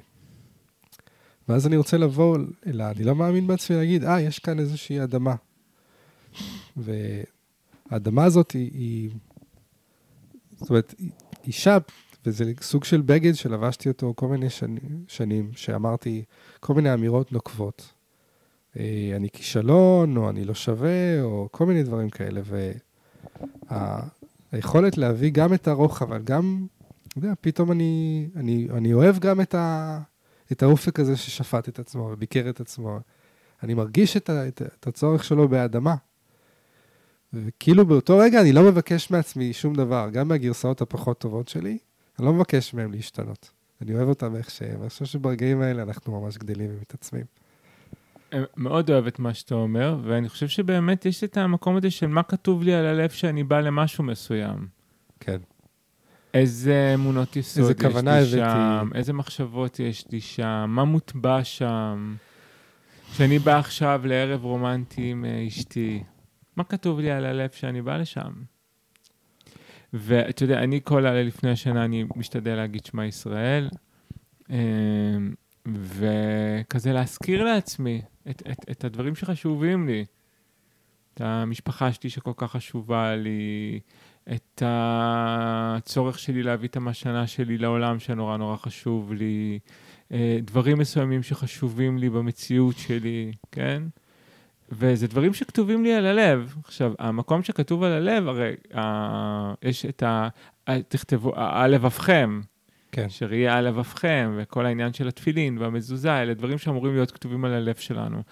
[1.48, 5.34] ואז אני רוצה לבוא אל אני לא מאמין בעצמי, להגיד, אה, יש כאן איזושהי אדמה.
[6.76, 9.10] והאדמה הזאת היא, היא
[10.56, 10.94] זאת אומרת,
[11.44, 11.78] אישה,
[12.26, 16.24] וזה סוג של בגד שלבשתי אותו כל מיני שנים, שנים שאמרתי
[16.60, 17.92] כל מיני אמירות נוקבות.
[18.78, 22.40] אה, אני כישלון, או אני לא שווה, או כל מיני דברים כאלה.
[24.52, 26.66] והיכולת וה, להביא גם את הרוחב, אבל גם,
[27.08, 29.98] אתה יודע, פתאום אני, אני, אני אוהב גם את, ה,
[30.52, 32.98] את האופק הזה ששפט את עצמו וביקר את עצמו.
[33.62, 35.94] אני מרגיש את, ה, את, את הצורך שלו באדמה.
[37.32, 41.78] וכאילו באותו רגע אני לא מבקש מעצמי שום דבר, גם מהגרסאות הפחות טובות שלי,
[42.18, 43.50] אני לא מבקש מהם להשתנות.
[43.82, 47.24] אני אוהב אותם איך שהם, אני חושב שברגעים האלה אנחנו ממש גדלים ומתעצמים.
[48.56, 52.22] מאוד אוהב את מה שאתה אומר, ואני חושב שבאמת יש את המקום הזה של מה
[52.22, 54.68] כתוב לי על הלב שאני בא למשהו מסוים.
[55.20, 55.38] כן.
[56.34, 58.80] איזה אמונות יסוד איזה יש לי הבאתי...
[58.80, 62.16] שם, איזה מחשבות יש לי שם, מה מוטבע שם.
[63.12, 66.02] כשאני בא עכשיו לערב רומנטי עם אה, אשתי,
[66.56, 68.32] מה כתוב לי על הלב שאני בא לשם?
[69.92, 73.68] ואתה יודע, אני כל הלילה לפני השנה, אני משתדל להגיד שמע ישראל,
[74.50, 75.34] אמ,
[75.66, 80.04] וכזה להזכיר לעצמי את, את, את הדברים שחשובים לי.
[81.14, 83.80] את המשפחה שלי שכל כך חשובה לי,
[84.32, 89.58] את הצורך שלי להביא את המשנה שלי לעולם שנורא נורא חשוב לי,
[90.12, 93.82] אה, דברים מסוימים שחשובים לי במציאות שלי, כן?
[94.70, 96.54] וזה דברים שכתובים לי על הלב.
[96.64, 100.28] עכשיו, המקום שכתוב על הלב, הרי אה, יש את ה...
[100.88, 102.40] תכתבו, על לבבכם.
[102.92, 103.08] כן.
[103.08, 107.74] שראייה על לבבכם, וכל העניין של התפילין והמזוזה, אלה דברים שאמורים להיות כתובים על הלב
[107.74, 108.22] שלנו.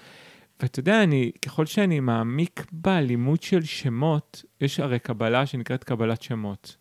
[0.61, 6.77] ואתה יודע, אני, ככל שאני מעמיק בלימוד של שמות, יש הרי קבלה שנקראת קבלת שמות.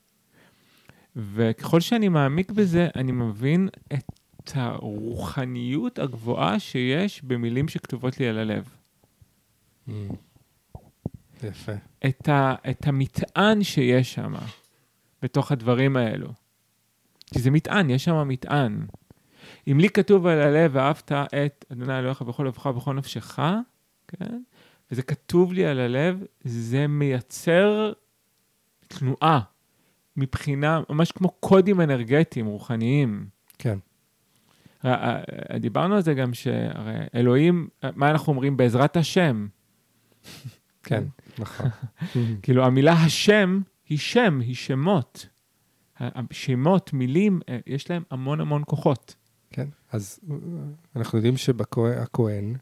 [1.16, 8.77] וככל שאני מעמיק בזה, אני מבין את הרוחניות הגבוהה שיש במילים שכתובות לי על הלב.
[9.88, 9.92] Mm.
[11.44, 11.72] יפה.
[12.06, 14.34] את, ה, את המטען שיש שם,
[15.22, 16.28] בתוך הדברים האלו.
[17.34, 18.86] כי זה מטען, יש שם מטען.
[19.72, 23.40] אם לי כתוב על הלב, ואהבת את אדוני אלוהיך בכל לבך ובכל נפשך,
[24.08, 24.42] כן?
[24.92, 27.92] וזה כתוב לי על הלב, זה מייצר
[28.88, 29.40] תנועה
[30.18, 33.28] מבחינה, ממש כמו קודים אנרגטיים, רוחניים.
[33.60, 33.78] כן.
[35.60, 38.58] דיברנו על זה גם שהרי אלוהים, מה אנחנו אומרים?
[38.58, 39.48] בעזרת השם.
[40.84, 41.04] כן,
[41.40, 41.70] נכון.
[42.44, 45.28] כאילו, המילה השם היא שם, היא שמות.
[46.32, 49.16] שמות, מילים, אה, יש להם המון המון כוחות.
[49.52, 50.36] כן, אז אה,
[50.96, 52.56] אנחנו יודעים שבכהן,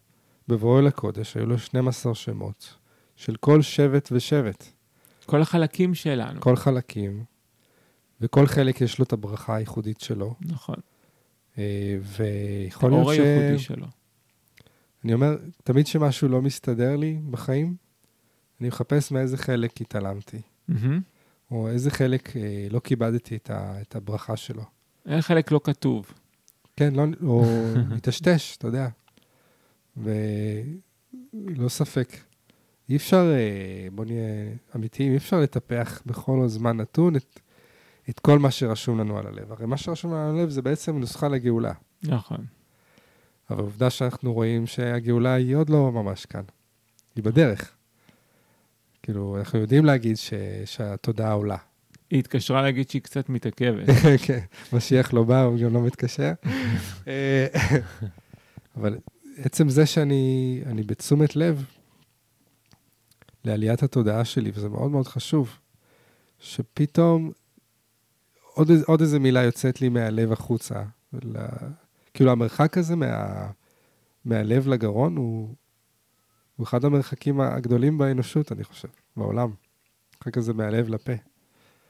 [0.48, 2.76] בבואו לקודש, היו לו 12 שמות
[3.16, 4.66] של כל שבט ושבט.
[5.26, 6.42] כל החלקים שלנו.
[6.42, 7.24] כל חלקים,
[8.22, 10.36] וכל חלק יש לו את הברכה הייחודית שלו.
[10.42, 10.76] נכון.
[11.58, 13.20] אה, ויכול להיות ש...
[13.20, 13.88] האור הייחודי שלו.
[15.06, 17.76] אני אומר, תמיד כשמשהו לא מסתדר לי בחיים,
[18.60, 20.42] אני מחפש מאיזה חלק התעלמתי.
[20.70, 20.74] Mm-hmm.
[21.52, 24.64] או איזה חלק אה, לא כיבדתי את, ה, את הברכה שלו.
[25.06, 26.14] איזה חלק לא כתוב.
[26.76, 27.46] כן, לא, או
[27.96, 28.88] מטשטש, אתה יודע.
[29.98, 32.18] ולא ספק.
[32.90, 37.40] אי אפשר, אה, בוא נהיה אמיתיים, אי אפשר לטפח בכל זמן נתון את,
[38.10, 39.52] את כל מה שרשום לנו על הלב.
[39.52, 41.74] הרי מה שרשום לנו על הלב זה בעצם נוסחה לגאולה.
[42.04, 42.46] נכון.
[43.50, 46.44] אבל עובדה שאנחנו רואים שהגאולה היא עוד לא ממש כאן.
[47.16, 47.76] היא בדרך.
[49.04, 50.34] כאילו, אנחנו יודעים להגיד ש,
[50.66, 51.58] שהתודעה עולה.
[52.10, 53.88] היא התקשרה להגיד שהיא קצת מתעכבת.
[54.26, 54.40] כן,
[54.74, 56.34] משיח לא בא, הוא גם לא מתקשר.
[57.08, 57.48] אה,
[58.78, 58.98] אבל
[59.38, 61.66] עצם זה שאני בתשומת לב
[63.44, 65.60] לעליית התודעה שלי, וזה מאוד מאוד חשוב,
[66.40, 67.32] שפתאום
[68.54, 70.84] עוד, עוד איזה מילה יוצאת לי מהלב החוצה.
[72.16, 73.52] כאילו, המרחק הזה מה...
[74.26, 75.56] מהלב לגרון הוא...
[76.56, 79.52] הוא אחד המרחקים הגדולים באנושות, אני חושב, בעולם.
[80.14, 81.12] המרחק הזה מהלב לפה.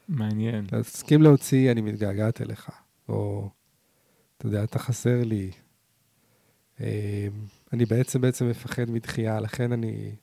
[0.08, 0.66] מעניין.
[0.72, 2.70] להסכים להוציא, אני מתגעגעת אליך,
[3.08, 3.50] או,
[4.38, 5.50] אתה יודע, אתה חסר לי.
[6.80, 7.28] אה,
[7.72, 10.14] אני בעצם בעצם מפחד מדחייה, לכן אני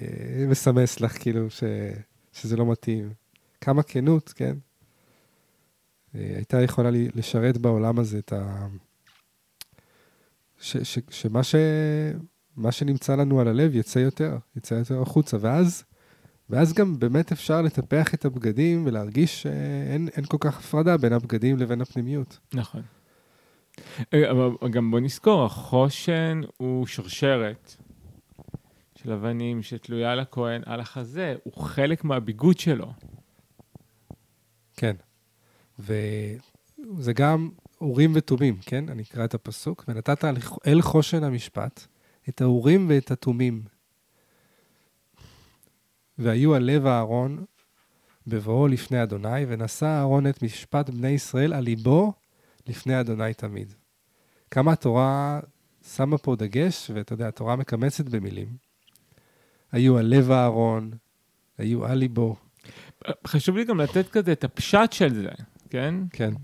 [0.00, 1.64] אה, מסמס לך, כאילו, ש,
[2.32, 3.12] שזה לא מתאים.
[3.60, 4.56] כמה כנות, כן?
[6.14, 8.66] אה, הייתה יכולה לשרת בעולם הזה את ה...
[10.62, 11.54] ש, ש, שמה ש,
[12.56, 15.84] מה שנמצא לנו על הלב יצא יותר, יצא יותר החוצה, ואז
[16.50, 21.58] ואז גם באמת אפשר לטפח את הבגדים ולהרגיש שאין אין כל כך הפרדה בין הבגדים
[21.58, 22.38] לבין הפנימיות.
[22.54, 22.82] נכון.
[24.14, 27.76] אה, אבל גם בוא נזכור, החושן הוא שרשרת
[28.98, 32.92] של אבנים שתלויה לכהן על החזה, הוא חלק מהביגוד שלו.
[34.76, 34.96] כן.
[35.78, 37.50] וזה גם
[37.82, 38.88] אורים ותומים, כן?
[38.88, 39.84] אני אקרא את הפסוק.
[39.88, 41.86] ונתת אל- אל חושן המשפט
[42.28, 43.62] את האורים ואת התומים.
[46.18, 47.44] והיו על לב אהרון
[48.26, 52.12] בבואו לפני אדוני, ונשא אהרון את משפט בני ישראל על ליבו
[52.66, 53.74] לפני אדוני תמיד.
[54.50, 55.40] כמה התורה
[55.96, 58.48] שמה פה דגש, ואתה יודע, התורה מקמצת במילים.
[59.72, 60.90] היו על לב אהרון,
[61.58, 62.36] היו על ליבו.
[63.26, 65.30] חשוב לי גם לתת כזה את הפשט של זה,
[65.70, 65.94] כן?
[66.10, 66.34] כן,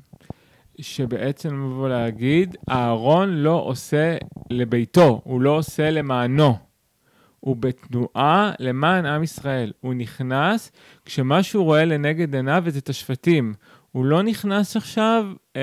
[0.81, 4.17] שבעצם לבוא להגיד, אהרון לא עושה
[4.51, 6.57] לביתו, הוא לא עושה למענו.
[7.41, 9.73] הוא בתנועה למען עם ישראל.
[9.81, 10.73] הוא נכנס
[11.05, 13.55] כשמה שהוא רואה לנגד עיניו זה את השבטים.
[13.93, 15.62] הוא לא נכנס עכשיו אה,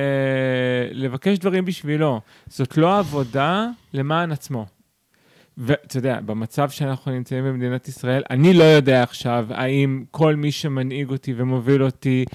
[0.92, 2.22] לבקש דברים בשבילו.
[2.48, 4.66] זאת לא עבודה למען עצמו.
[5.58, 11.10] ואתה יודע, במצב שאנחנו נמצאים במדינת ישראל, אני לא יודע עכשיו האם כל מי שמנהיג
[11.10, 12.26] אותי ומוביל אותי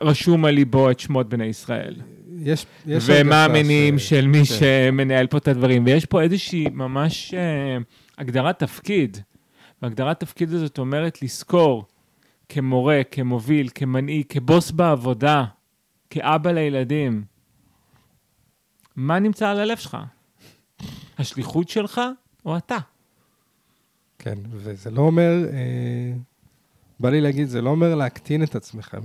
[0.00, 1.94] רשום על ליבו את שמות בני ישראל.
[2.38, 4.44] יש, יש ומה המניעים ש- של מי כן.
[4.44, 5.84] שמנהל פה את הדברים.
[5.84, 7.76] ויש פה איזושהי ממש אה,
[8.18, 9.16] הגדרת תפקיד.
[9.82, 11.84] והגדרת תפקיד הזאת אומרת לזכור
[12.48, 15.44] כמורה, כמוביל, כמנהיג, כבוס בעבודה,
[16.10, 17.24] כאבא לילדים.
[18.96, 19.96] מה נמצא על הלב שלך?
[21.18, 22.00] השליחות שלך
[22.44, 22.76] או אתה?
[24.18, 26.12] כן, וזה לא אומר, אה,
[27.00, 29.00] בא לי להגיד, זה לא אומר להקטין את עצמכם.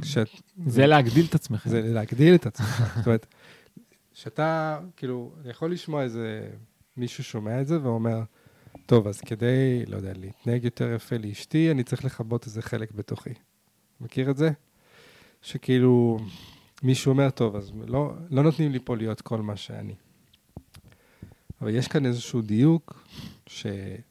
[0.00, 0.28] כשאת,
[0.66, 1.70] זה להגדיל את עצמכם.
[1.70, 2.82] זה להגדיל את עצמך.
[2.96, 3.26] זאת אומרת,
[4.12, 6.50] שאתה, כאילו, אני יכול לשמוע איזה,
[6.96, 8.22] מישהו שומע את זה ואומר,
[8.86, 13.30] טוב, אז כדי, לא יודע, להתנהג יותר יפה לאשתי, אני צריך לכבות איזה חלק בתוכי.
[14.00, 14.50] מכיר את זה?
[15.42, 16.18] שכאילו,
[16.82, 19.94] מישהו אומר, טוב, אז לא, לא נותנים לי פה להיות כל מה שאני.
[21.60, 23.08] אבל יש כאן איזשהו דיוק,
[23.46, 24.04] שתהיה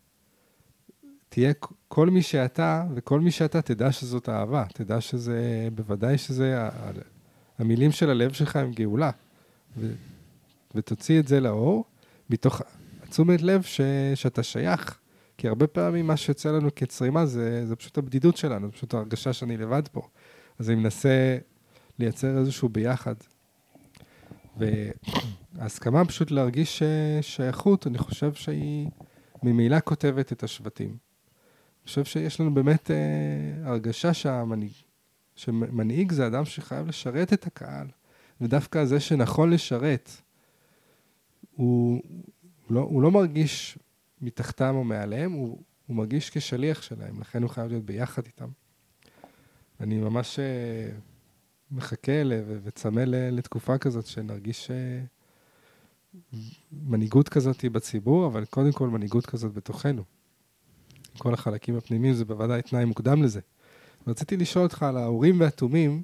[1.88, 4.66] כל מי שאתה, וכל מי שאתה תדע שזאת אהבה.
[4.74, 6.70] תדע שזה, בוודאי שזה,
[7.60, 9.12] המילים של הלב שלך הם גאולה.
[9.78, 9.92] ו,
[10.76, 11.86] ותוציא את זה לאור,
[12.30, 12.62] מתוך
[13.10, 13.82] תשומת לב ש,
[14.16, 15.00] שאתה שייך.
[15.38, 19.58] כי הרבה פעמים מה שיוצא לנו כצרימה זה, זה פשוט הבדידות שלנו, פשוט ההרגשה שאני
[19.58, 20.02] לבד פה.
[20.60, 21.38] אז אני מנסה
[22.00, 23.16] לייצר איזשהו ביחד.
[25.56, 26.84] וההסכמה פשוט להרגיש ש-
[27.22, 28.88] שייכות, אני חושב שהיא
[29.44, 31.07] ממילא כותבת את השבטים.
[31.88, 34.72] חושב שיש לנו באמת אה, הרגשה שהמנהיג,
[35.36, 37.88] שמנהיג זה אדם שחייב לשרת את הקהל,
[38.42, 40.12] ודווקא זה שנכון לשרת,
[41.56, 42.04] הוא, הוא,
[42.70, 43.80] לא, הוא לא מרגיש
[44.22, 48.50] מתחתם או מעליהם, הוא, הוא מרגיש כשליח שלהם, לכן הוא חייב להיות ביחד איתם.
[49.80, 50.90] אני ממש אה,
[51.72, 55.02] מחכה ל- וצמא לתקופה כזאת, שנרגיש אה,
[56.72, 60.17] מנהיגות כזאת בציבור, אבל קודם כל מנהיגות כזאת בתוכנו.
[61.18, 63.40] כל החלקים הפנימיים זה בוודאי תנאי מוקדם לזה.
[64.08, 66.04] רציתי לשאול אותך על האורים והתומים,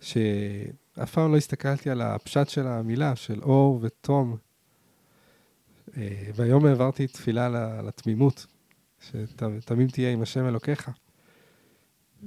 [0.00, 4.36] שאף פעם לא הסתכלתי על הפשט של המילה, של אור ותום.
[5.96, 8.46] אה, והיום העברתי תפילה לתמימות,
[9.00, 10.90] שתמים תהיה עם השם אלוקיך.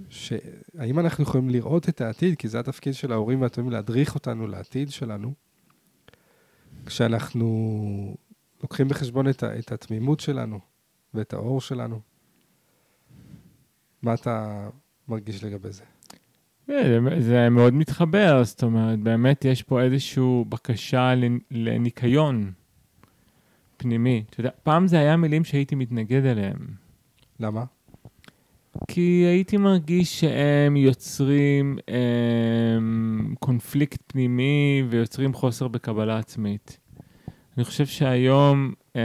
[0.09, 4.89] שהאם אנחנו יכולים לראות את העתיד, כי זה התפקיד של ההורים והתומים, להדריך אותנו לעתיד
[4.89, 5.33] שלנו,
[6.85, 8.15] כשאנחנו
[8.63, 10.59] לוקחים בחשבון את, ה- את התמימות שלנו
[11.13, 11.99] ואת האור שלנו.
[14.03, 14.69] מה אתה
[15.07, 15.83] מרגיש לגבי זה?
[16.67, 22.51] כן, זה- מאוד מתחבר, זאת אומרת, באמת יש פה איזושהי בקשה לנ- לניקיון
[23.77, 24.23] פנימי.
[24.29, 26.57] אתה יודע, פעם זה היה מילים שהייתי מתנגד אליהם.
[27.39, 27.63] למה?
[28.87, 36.77] כי הייתי מרגיש שהם יוצרים הם, קונפליקט פנימי ויוצרים חוסר בקבלה עצמית.
[37.57, 39.01] אני חושב שהיום אה,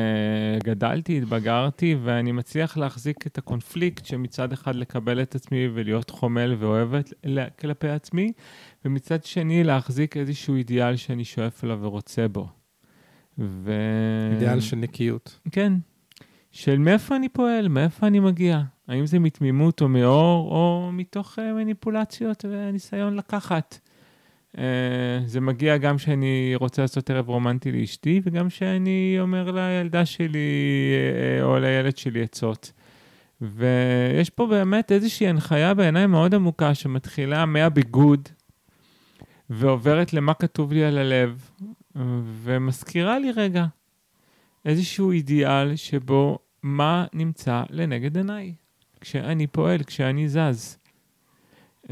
[0.65, 7.13] גדלתי, התבגרתי, ואני מצליח להחזיק את הקונפליקט שמצד אחד לקבל את עצמי ולהיות חומל ואוהבת
[7.59, 8.33] כלפי עצמי,
[8.85, 12.49] ומצד שני להחזיק איזשהו אידיאל שאני שואף אליו ורוצה בו.
[13.39, 13.73] ו...
[14.33, 15.39] אידיאל של נקיות.
[15.53, 15.73] כן.
[16.53, 18.63] של מאיפה אני פועל, מאיפה אני מגיע.
[18.89, 23.79] האם זה מתמימות או מאור, או מתוך uh, מניפולציות וניסיון לקחת.
[24.57, 24.59] Uh,
[25.27, 30.49] זה מגיע גם כשאני רוצה לעשות ערב רומנטי לאשתי, וגם כשאני אומר לילדה שלי
[31.40, 32.73] uh, או לילד שלי עצות.
[33.40, 38.29] ויש פה באמת איזושהי הנחיה בעיניי מאוד עמוקה, שמתחילה מהביגוד,
[39.51, 41.51] ועוברת למה כתוב לי על הלב,
[42.42, 43.66] ומזכירה לי רגע
[44.64, 48.55] איזשהו אידיאל שבו מה נמצא לנגד עיניי,
[49.01, 50.79] כשאני פועל, כשאני זז.
[51.87, 51.88] Uh,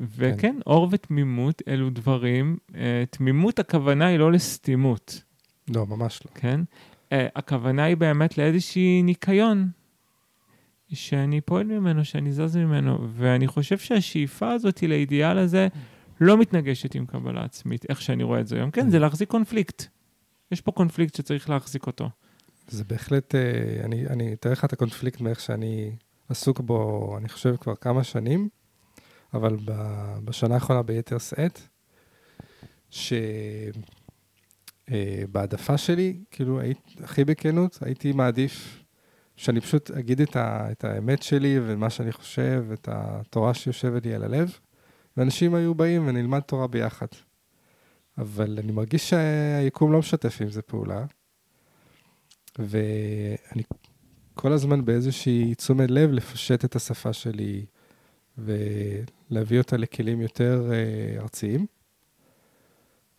[0.00, 0.56] וכן, כן.
[0.66, 2.74] אור ותמימות אלו דברים, uh,
[3.10, 5.22] תמימות הכוונה היא לא לסתימות.
[5.74, 6.30] לא, ממש לא.
[6.34, 6.60] כן?
[6.60, 9.70] Uh, הכוונה היא באמת לאיזושהי ניקיון,
[10.92, 15.68] שאני פועל ממנו, שאני זז ממנו, ואני חושב שהשאיפה הזאת לאידיאל הזה
[16.20, 18.70] לא מתנגשת עם קבלה עצמית, איך שאני רואה את זה היום.
[18.70, 19.84] כן, זה להחזיק קונפליקט.
[20.52, 22.10] יש פה קונפליקט שצריך להחזיק אותו.
[22.68, 23.40] זה בהחלט, אה,
[23.84, 25.96] אני, אני אתאר לך את הקונפליקט מאיך שאני
[26.28, 28.48] עסוק בו, אני חושב, כבר כמה שנים,
[29.34, 29.56] אבל
[30.24, 31.60] בשנה האחרונה ביתר שאת,
[34.90, 38.82] שבהעדפה אה, שלי, כאילו, היית, הכי בכנות, הייתי מעדיף
[39.36, 44.14] שאני פשוט אגיד את, ה, את האמת שלי ומה שאני חושב, את התורה שיושבת לי
[44.14, 44.58] על הלב,
[45.16, 47.06] ואנשים היו באים ונלמד תורה ביחד.
[48.18, 51.04] אבל אני מרגיש שהיקום לא משתף עם זה פעולה.
[52.58, 53.62] ואני
[54.34, 57.66] כל הזמן באיזושהי תשומת לב לפשט את השפה שלי
[58.38, 61.66] ולהביא אותה לכלים יותר uh, ארציים.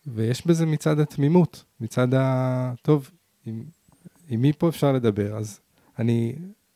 [0.06, 2.72] ויש בזה מצד התמימות, מצד ה...
[2.82, 3.10] טוב,
[3.46, 3.64] עם,
[4.28, 5.36] עם מי פה אפשר לדבר?
[5.36, 5.60] אז
[5.98, 6.34] אני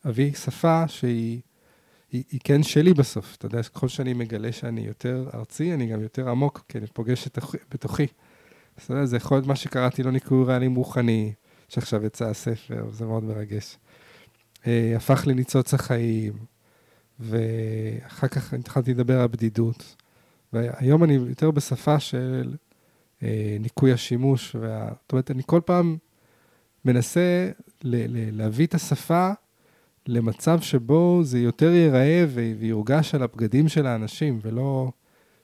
[0.08, 1.40] אביא שפה שהיא
[2.12, 3.36] היא, היא כן שלי בסוף.
[3.36, 7.26] אתה יודע, ככל שאני מגלה שאני יותר ארצי, אני גם יותר עמוק, כי אני פוגש
[7.26, 7.38] את
[7.70, 8.06] בתוכי.
[8.76, 11.32] אתה יודע, זה יכול להיות מה שקראתי לו ניקוי רעלים רוחני,
[11.68, 13.76] שעכשיו יצא הספר, זה מאוד מרגש.
[14.66, 16.32] אה, הפך לניצוץ החיים,
[17.20, 19.96] ואחר כך התחלתי לדבר על בדידות.
[20.52, 22.54] והיום אני יותר בשפה של
[23.22, 24.56] אה, ניקוי השימוש.
[24.60, 24.88] וה...
[25.02, 25.96] זאת אומרת, אני כל פעם
[26.84, 27.50] מנסה
[27.82, 29.30] ל- ל- להביא את השפה
[30.06, 34.90] למצב שבו זה יותר ייראה ויורגש על הבגדים של האנשים, ולא...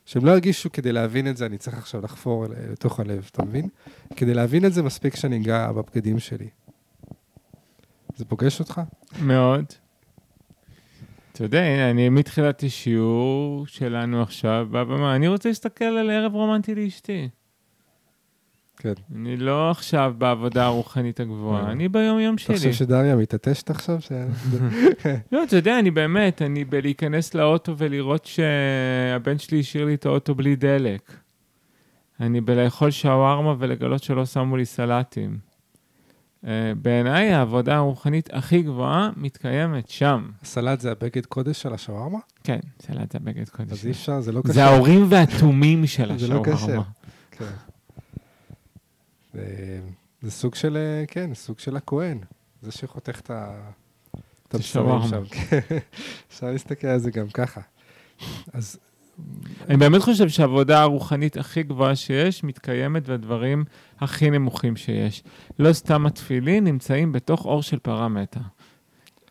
[0.06, 3.68] שהם לא ירגישו כדי להבין את זה, אני צריך עכשיו לחפור לתוך הלב, אתה מבין?
[4.16, 6.48] כדי להבין את זה, מספיק שאני אגע בבגדים שלי.
[8.16, 8.80] זה פוגש אותך?
[9.22, 9.64] מאוד.
[11.34, 17.28] אתה יודע, אני מתחילת השיעור שלנו עכשיו, בבמה, אני רוצה להסתכל על ערב רומנטי לאשתי.
[18.76, 18.92] כן.
[19.14, 22.54] אני לא עכשיו בעבודה הרוחנית הגבוהה, אני ביום-יום שלי.
[22.54, 23.98] אתה חושב שדריה מתעטשת עכשיו?
[25.32, 30.34] לא, אתה יודע, אני באמת, אני בלהיכנס לאוטו ולראות שהבן שלי השאיר לי את האוטו
[30.34, 31.12] בלי דלק.
[32.20, 35.38] אני בלאכול שווארמה ולגלות שלא שמו לי סלטים.
[36.46, 40.30] אה, בעיניי העבודה הרוחנית הכי גבוהה מתקיימת שם.
[40.42, 42.18] הסלט זה הבגד קודש של השווארמה?
[42.44, 43.72] כן, סלט זה הבגד קודש.
[43.72, 44.52] אז אי אפשר, זה לא קשה.
[44.52, 46.56] זה ההורים והתומים של השווארמה.
[46.56, 46.82] זה לא קשה.
[47.30, 47.44] כן.
[50.22, 50.78] זה סוג של,
[51.08, 52.18] כן, סוג של הכהן,
[52.62, 55.22] זה שחותך את הבשרים שם.
[56.28, 57.60] אפשר להסתכל על זה גם ככה.
[58.52, 58.78] אז...
[59.68, 63.64] אני באמת חושב שהעבודה הרוחנית הכי גבוהה שיש, מתקיימת בדברים
[64.00, 65.22] הכי נמוכים שיש.
[65.58, 68.40] לא סתם התפילין נמצאים בתוך אור של פרה מתה.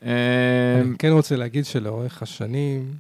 [0.02, 2.92] אני כן רוצה להגיד שלאורך השנים,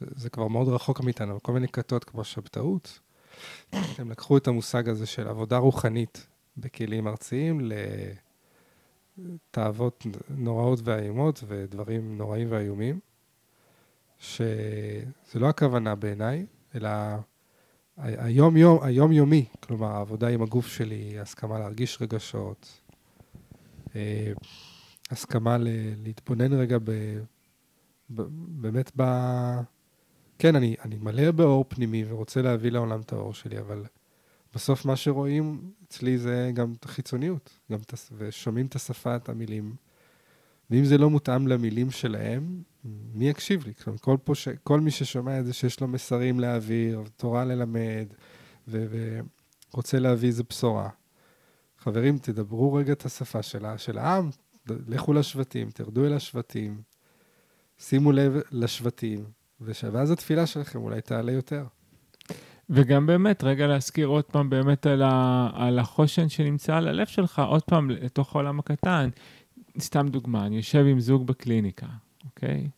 [0.00, 3.00] זה כבר מאוד רחוק מאיתנו, כל מיני כתות כמו שבתאות,
[3.72, 7.70] הם לקחו את המושג הזה של עבודה רוחנית בכלים ארציים
[9.18, 12.98] לתאוות נוראות ואיומות ודברים נוראים ואיומים,
[14.22, 16.88] שזה לא הכוונה בעיניי, אלא
[17.96, 22.80] היום-יום, היום-יומי, כלומר, העבודה עם הגוף שלי, הסכמה להרגיש רגשות,
[23.96, 24.32] אה,
[25.10, 25.56] הסכמה
[26.02, 26.90] להתבונן רגע ב,
[28.10, 28.22] ב,
[28.62, 29.02] באמת ב...
[30.38, 33.84] כן, אני, אני מלא באור פנימי ורוצה להביא לעולם את האור שלי, אבל
[34.54, 39.74] בסוף מה שרואים אצלי זה גם את החיצוניות, גם את, ושומעים את השפה, את המילים.
[40.72, 42.62] ואם זה לא מותאם למילים שלהם,
[43.14, 43.74] מי יקשיב לי?
[43.74, 44.48] כלומר, כל, פה ש...
[44.64, 48.06] כל מי ששומע את זה שיש לו מסרים להעביר, תורה ללמד,
[48.68, 48.86] ו...
[49.72, 50.88] ורוצה להביא איזה בשורה.
[51.78, 54.30] חברים, תדברו רגע את השפה שלה, של העם,
[54.66, 56.82] לכו לשבטים, תרדו אל השבטים,
[57.78, 59.24] שימו לב לשבטים,
[59.60, 61.64] ואז התפילה שלכם אולי תעלה יותר.
[62.70, 67.42] וגם באמת, רגע להזכיר עוד פעם באמת על, ה, על החושן שנמצא על הלב שלך,
[67.48, 69.10] עוד פעם, לתוך העולם הקטן.
[69.78, 71.86] סתם דוגמה, אני יושב עם זוג בקליניקה,
[72.24, 72.68] אוקיי?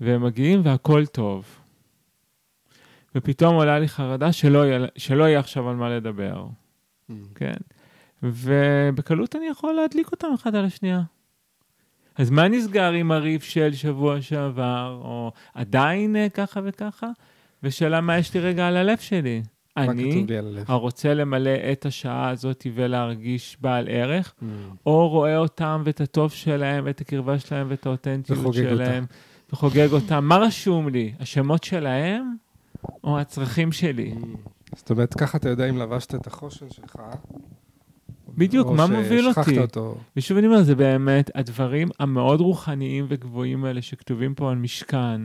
[0.00, 1.58] והם מגיעים והכול טוב.
[3.14, 6.46] ופתאום עולה לי חרדה שלא יהיה, שלא יהיה עכשיו על מה לדבר,
[7.34, 7.54] כן?
[8.22, 11.02] ובקלות אני יכול להדליק אותם אחד על השנייה.
[12.16, 17.06] אז מה נסגר עם הריב של שבוע שעבר, או עדיין אה, ככה וככה?
[17.62, 19.42] ושאלה מה יש לי רגע על הלב שלי.
[19.76, 20.26] אני?
[20.66, 24.44] הרוצה למלא את השעה הזאת ולהרגיש בעל ערך, Mm.
[24.86, 29.06] או רואה אותם ואת הטוב שלהם, ואת הקרבה שלהם ואת האותנטיות שלהם,
[29.52, 30.24] וחוגג אותם.
[30.24, 31.12] מה רשום לי?
[31.20, 32.36] השמות שלהם
[33.04, 34.14] או הצרכים שלי?
[34.76, 36.96] זאת אומרת, ככה אתה יודע אם לבשת את החושן שלך.
[38.28, 39.58] בדיוק, מה מוביל אותי?
[39.58, 39.96] אותו.
[40.16, 45.20] ושוב אני אומר, זה באמת הדברים המאוד רוחניים וגבוהים האלה שכתובים פה על משכן,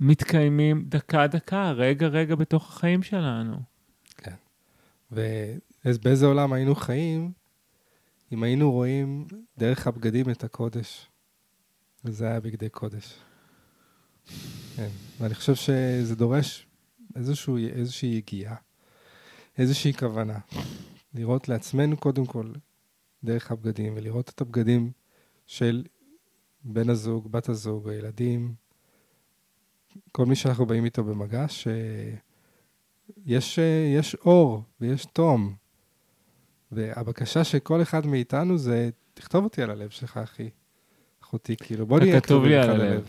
[0.00, 3.71] מתקיימים דקה-דקה, רגע-רגע בתוך החיים שלנו.
[5.12, 7.32] ובאיזה עולם היינו חיים
[8.32, 9.26] אם היינו רואים
[9.58, 11.08] דרך הבגדים את הקודש.
[12.04, 13.18] וזה היה בגדי קודש.
[14.76, 14.88] כן,
[15.20, 16.66] ואני חושב שזה דורש
[17.16, 18.56] איזשהו, איזושהי יגיעה,
[19.58, 20.38] איזושהי כוונה.
[21.14, 22.52] לראות לעצמנו קודם כל
[23.24, 24.92] דרך הבגדים, ולראות את הבגדים
[25.46, 25.84] של
[26.64, 28.54] בן הזוג, בת הזוג, הילדים,
[30.12, 31.72] כל מי שאנחנו באים איתו במגע, שיש
[33.26, 35.54] יש אור ויש תום.
[36.72, 40.50] והבקשה של כל אחד מאיתנו זה, תכתוב אותי על הלב שלך, אחי.
[41.22, 43.08] אחותי, כאילו, בוא נהיה כתוב לי על הלב.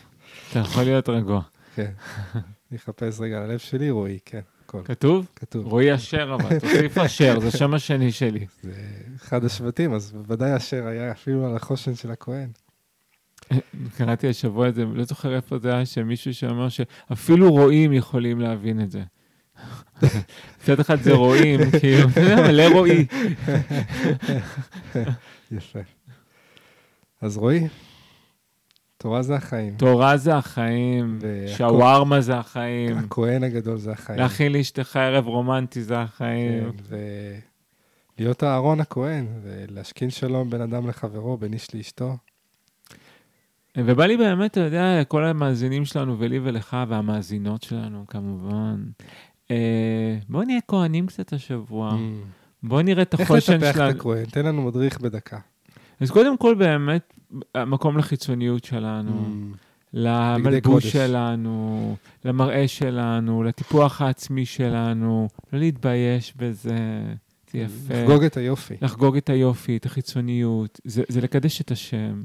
[0.51, 1.41] אתה יכול להיות רגוע.
[1.75, 1.91] כן.
[2.71, 4.81] אני אחפש רגע על הלב שלי, רועי, כן, הכל.
[4.85, 5.27] כתוב?
[5.35, 5.65] כתוב.
[5.65, 8.45] רועי אשר אבל, תוסיף אשר, זה שם השני שלי.
[8.61, 8.71] זה
[9.15, 12.49] אחד השבטים, אז בוודאי אשר היה אפילו על החושן של הכהן.
[13.97, 18.81] קראתי השבוע את זה, לא זוכר איפה זה היה, שמישהו שאמר שאפילו רועים יכולים להבין
[18.81, 19.03] את זה.
[20.62, 22.08] מצד אחד זה רועים, כאילו,
[22.47, 23.06] מלא רועי.
[25.51, 25.80] יפה.
[27.22, 27.68] אז רועי,
[28.97, 29.76] תורה זה החיים.
[29.78, 31.20] תורה זה החיים,
[31.58, 34.20] שווארמה זה החיים, הכהן הגדול זה החיים.
[34.20, 36.72] להכין לאשתך ערב רומנטי זה החיים.
[36.72, 36.97] כן,
[38.20, 42.18] ולהיות אהרון הכהן, ולהשכין שלום בין אדם לחברו, בין איש לאשתו.
[43.78, 48.84] ובא לי באמת, אתה יודע, לכל המאזינים שלנו, ולי ולך, והמאזינות שלנו, כמובן.
[49.54, 51.91] אה, בואו נהיה כהנים קצת השבוע.
[51.91, 51.95] Mm.
[52.64, 53.89] בואו נראה את איך החושן לטפח את שלנו.
[53.89, 54.26] הכהן?
[54.26, 55.39] תן לנו מדריך בדקה.
[55.99, 57.14] אז קודם כל, באמת,
[57.56, 59.58] המקום לחיצוניות שלנו, Mm.
[59.93, 60.88] למלבוש.
[60.88, 61.95] שלנו,
[62.26, 66.78] למראה שלנו, לטיפוח העצמי שלנו, לא להתבייש בזה,
[67.51, 67.93] זה יפה.
[67.93, 68.74] לחגוג את היופי.
[68.82, 72.24] לחגוג את היופי, את החיצוניות, זה, זה לקדש את השם.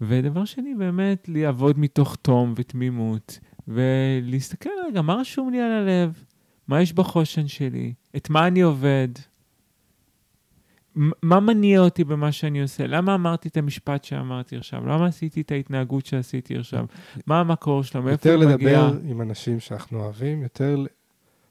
[0.00, 3.38] ודבר שני, באמת, לעבוד מתוך תום ותמימות,
[3.68, 6.24] ולהסתכל רגע, מה רשום לי על הלב?
[6.68, 7.94] מה יש בחושן שלי?
[8.16, 9.08] את מה אני עובד?
[11.22, 12.86] מה מניע אותי במה שאני עושה?
[12.86, 14.86] למה אמרתי את המשפט שאמרתי עכשיו?
[14.86, 16.86] למה עשיתי את ההתנהגות שעשיתי עכשיו?
[17.26, 18.02] מה המקור שלו?
[18.02, 18.82] מאיפה יותר הוא מגיע?
[18.88, 20.84] לדבר עם אנשים שאנחנו אוהבים, יותר,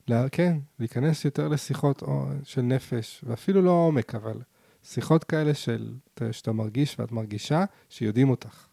[0.07, 2.03] לה- כן, להיכנס יותר לשיחות
[2.43, 4.41] של נפש, ואפילו לא עומק, אבל
[4.83, 8.67] שיחות כאלה של, אתה- שאתה מרגיש ואת מרגישה, שיודעים אותך.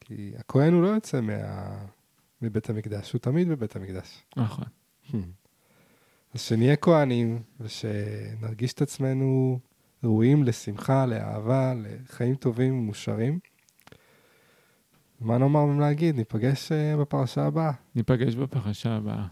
[0.00, 1.32] כי הכהן הוא לא יוצא מה...
[2.42, 4.22] מבית המקדש, הוא תמיד בבית המקדש.
[4.36, 4.64] נכון.
[6.34, 9.58] אז שנהיה כהנים, ושנרגיש את עצמנו
[10.04, 13.38] ראויים לשמחה, לאהבה, לחיים טובים ומאושרים.
[15.20, 16.16] מה נאמר ומה להגיד?
[16.16, 17.72] ניפגש אה, בפרשה הבאה.
[17.94, 19.26] ניפגש בפרשה הבאה.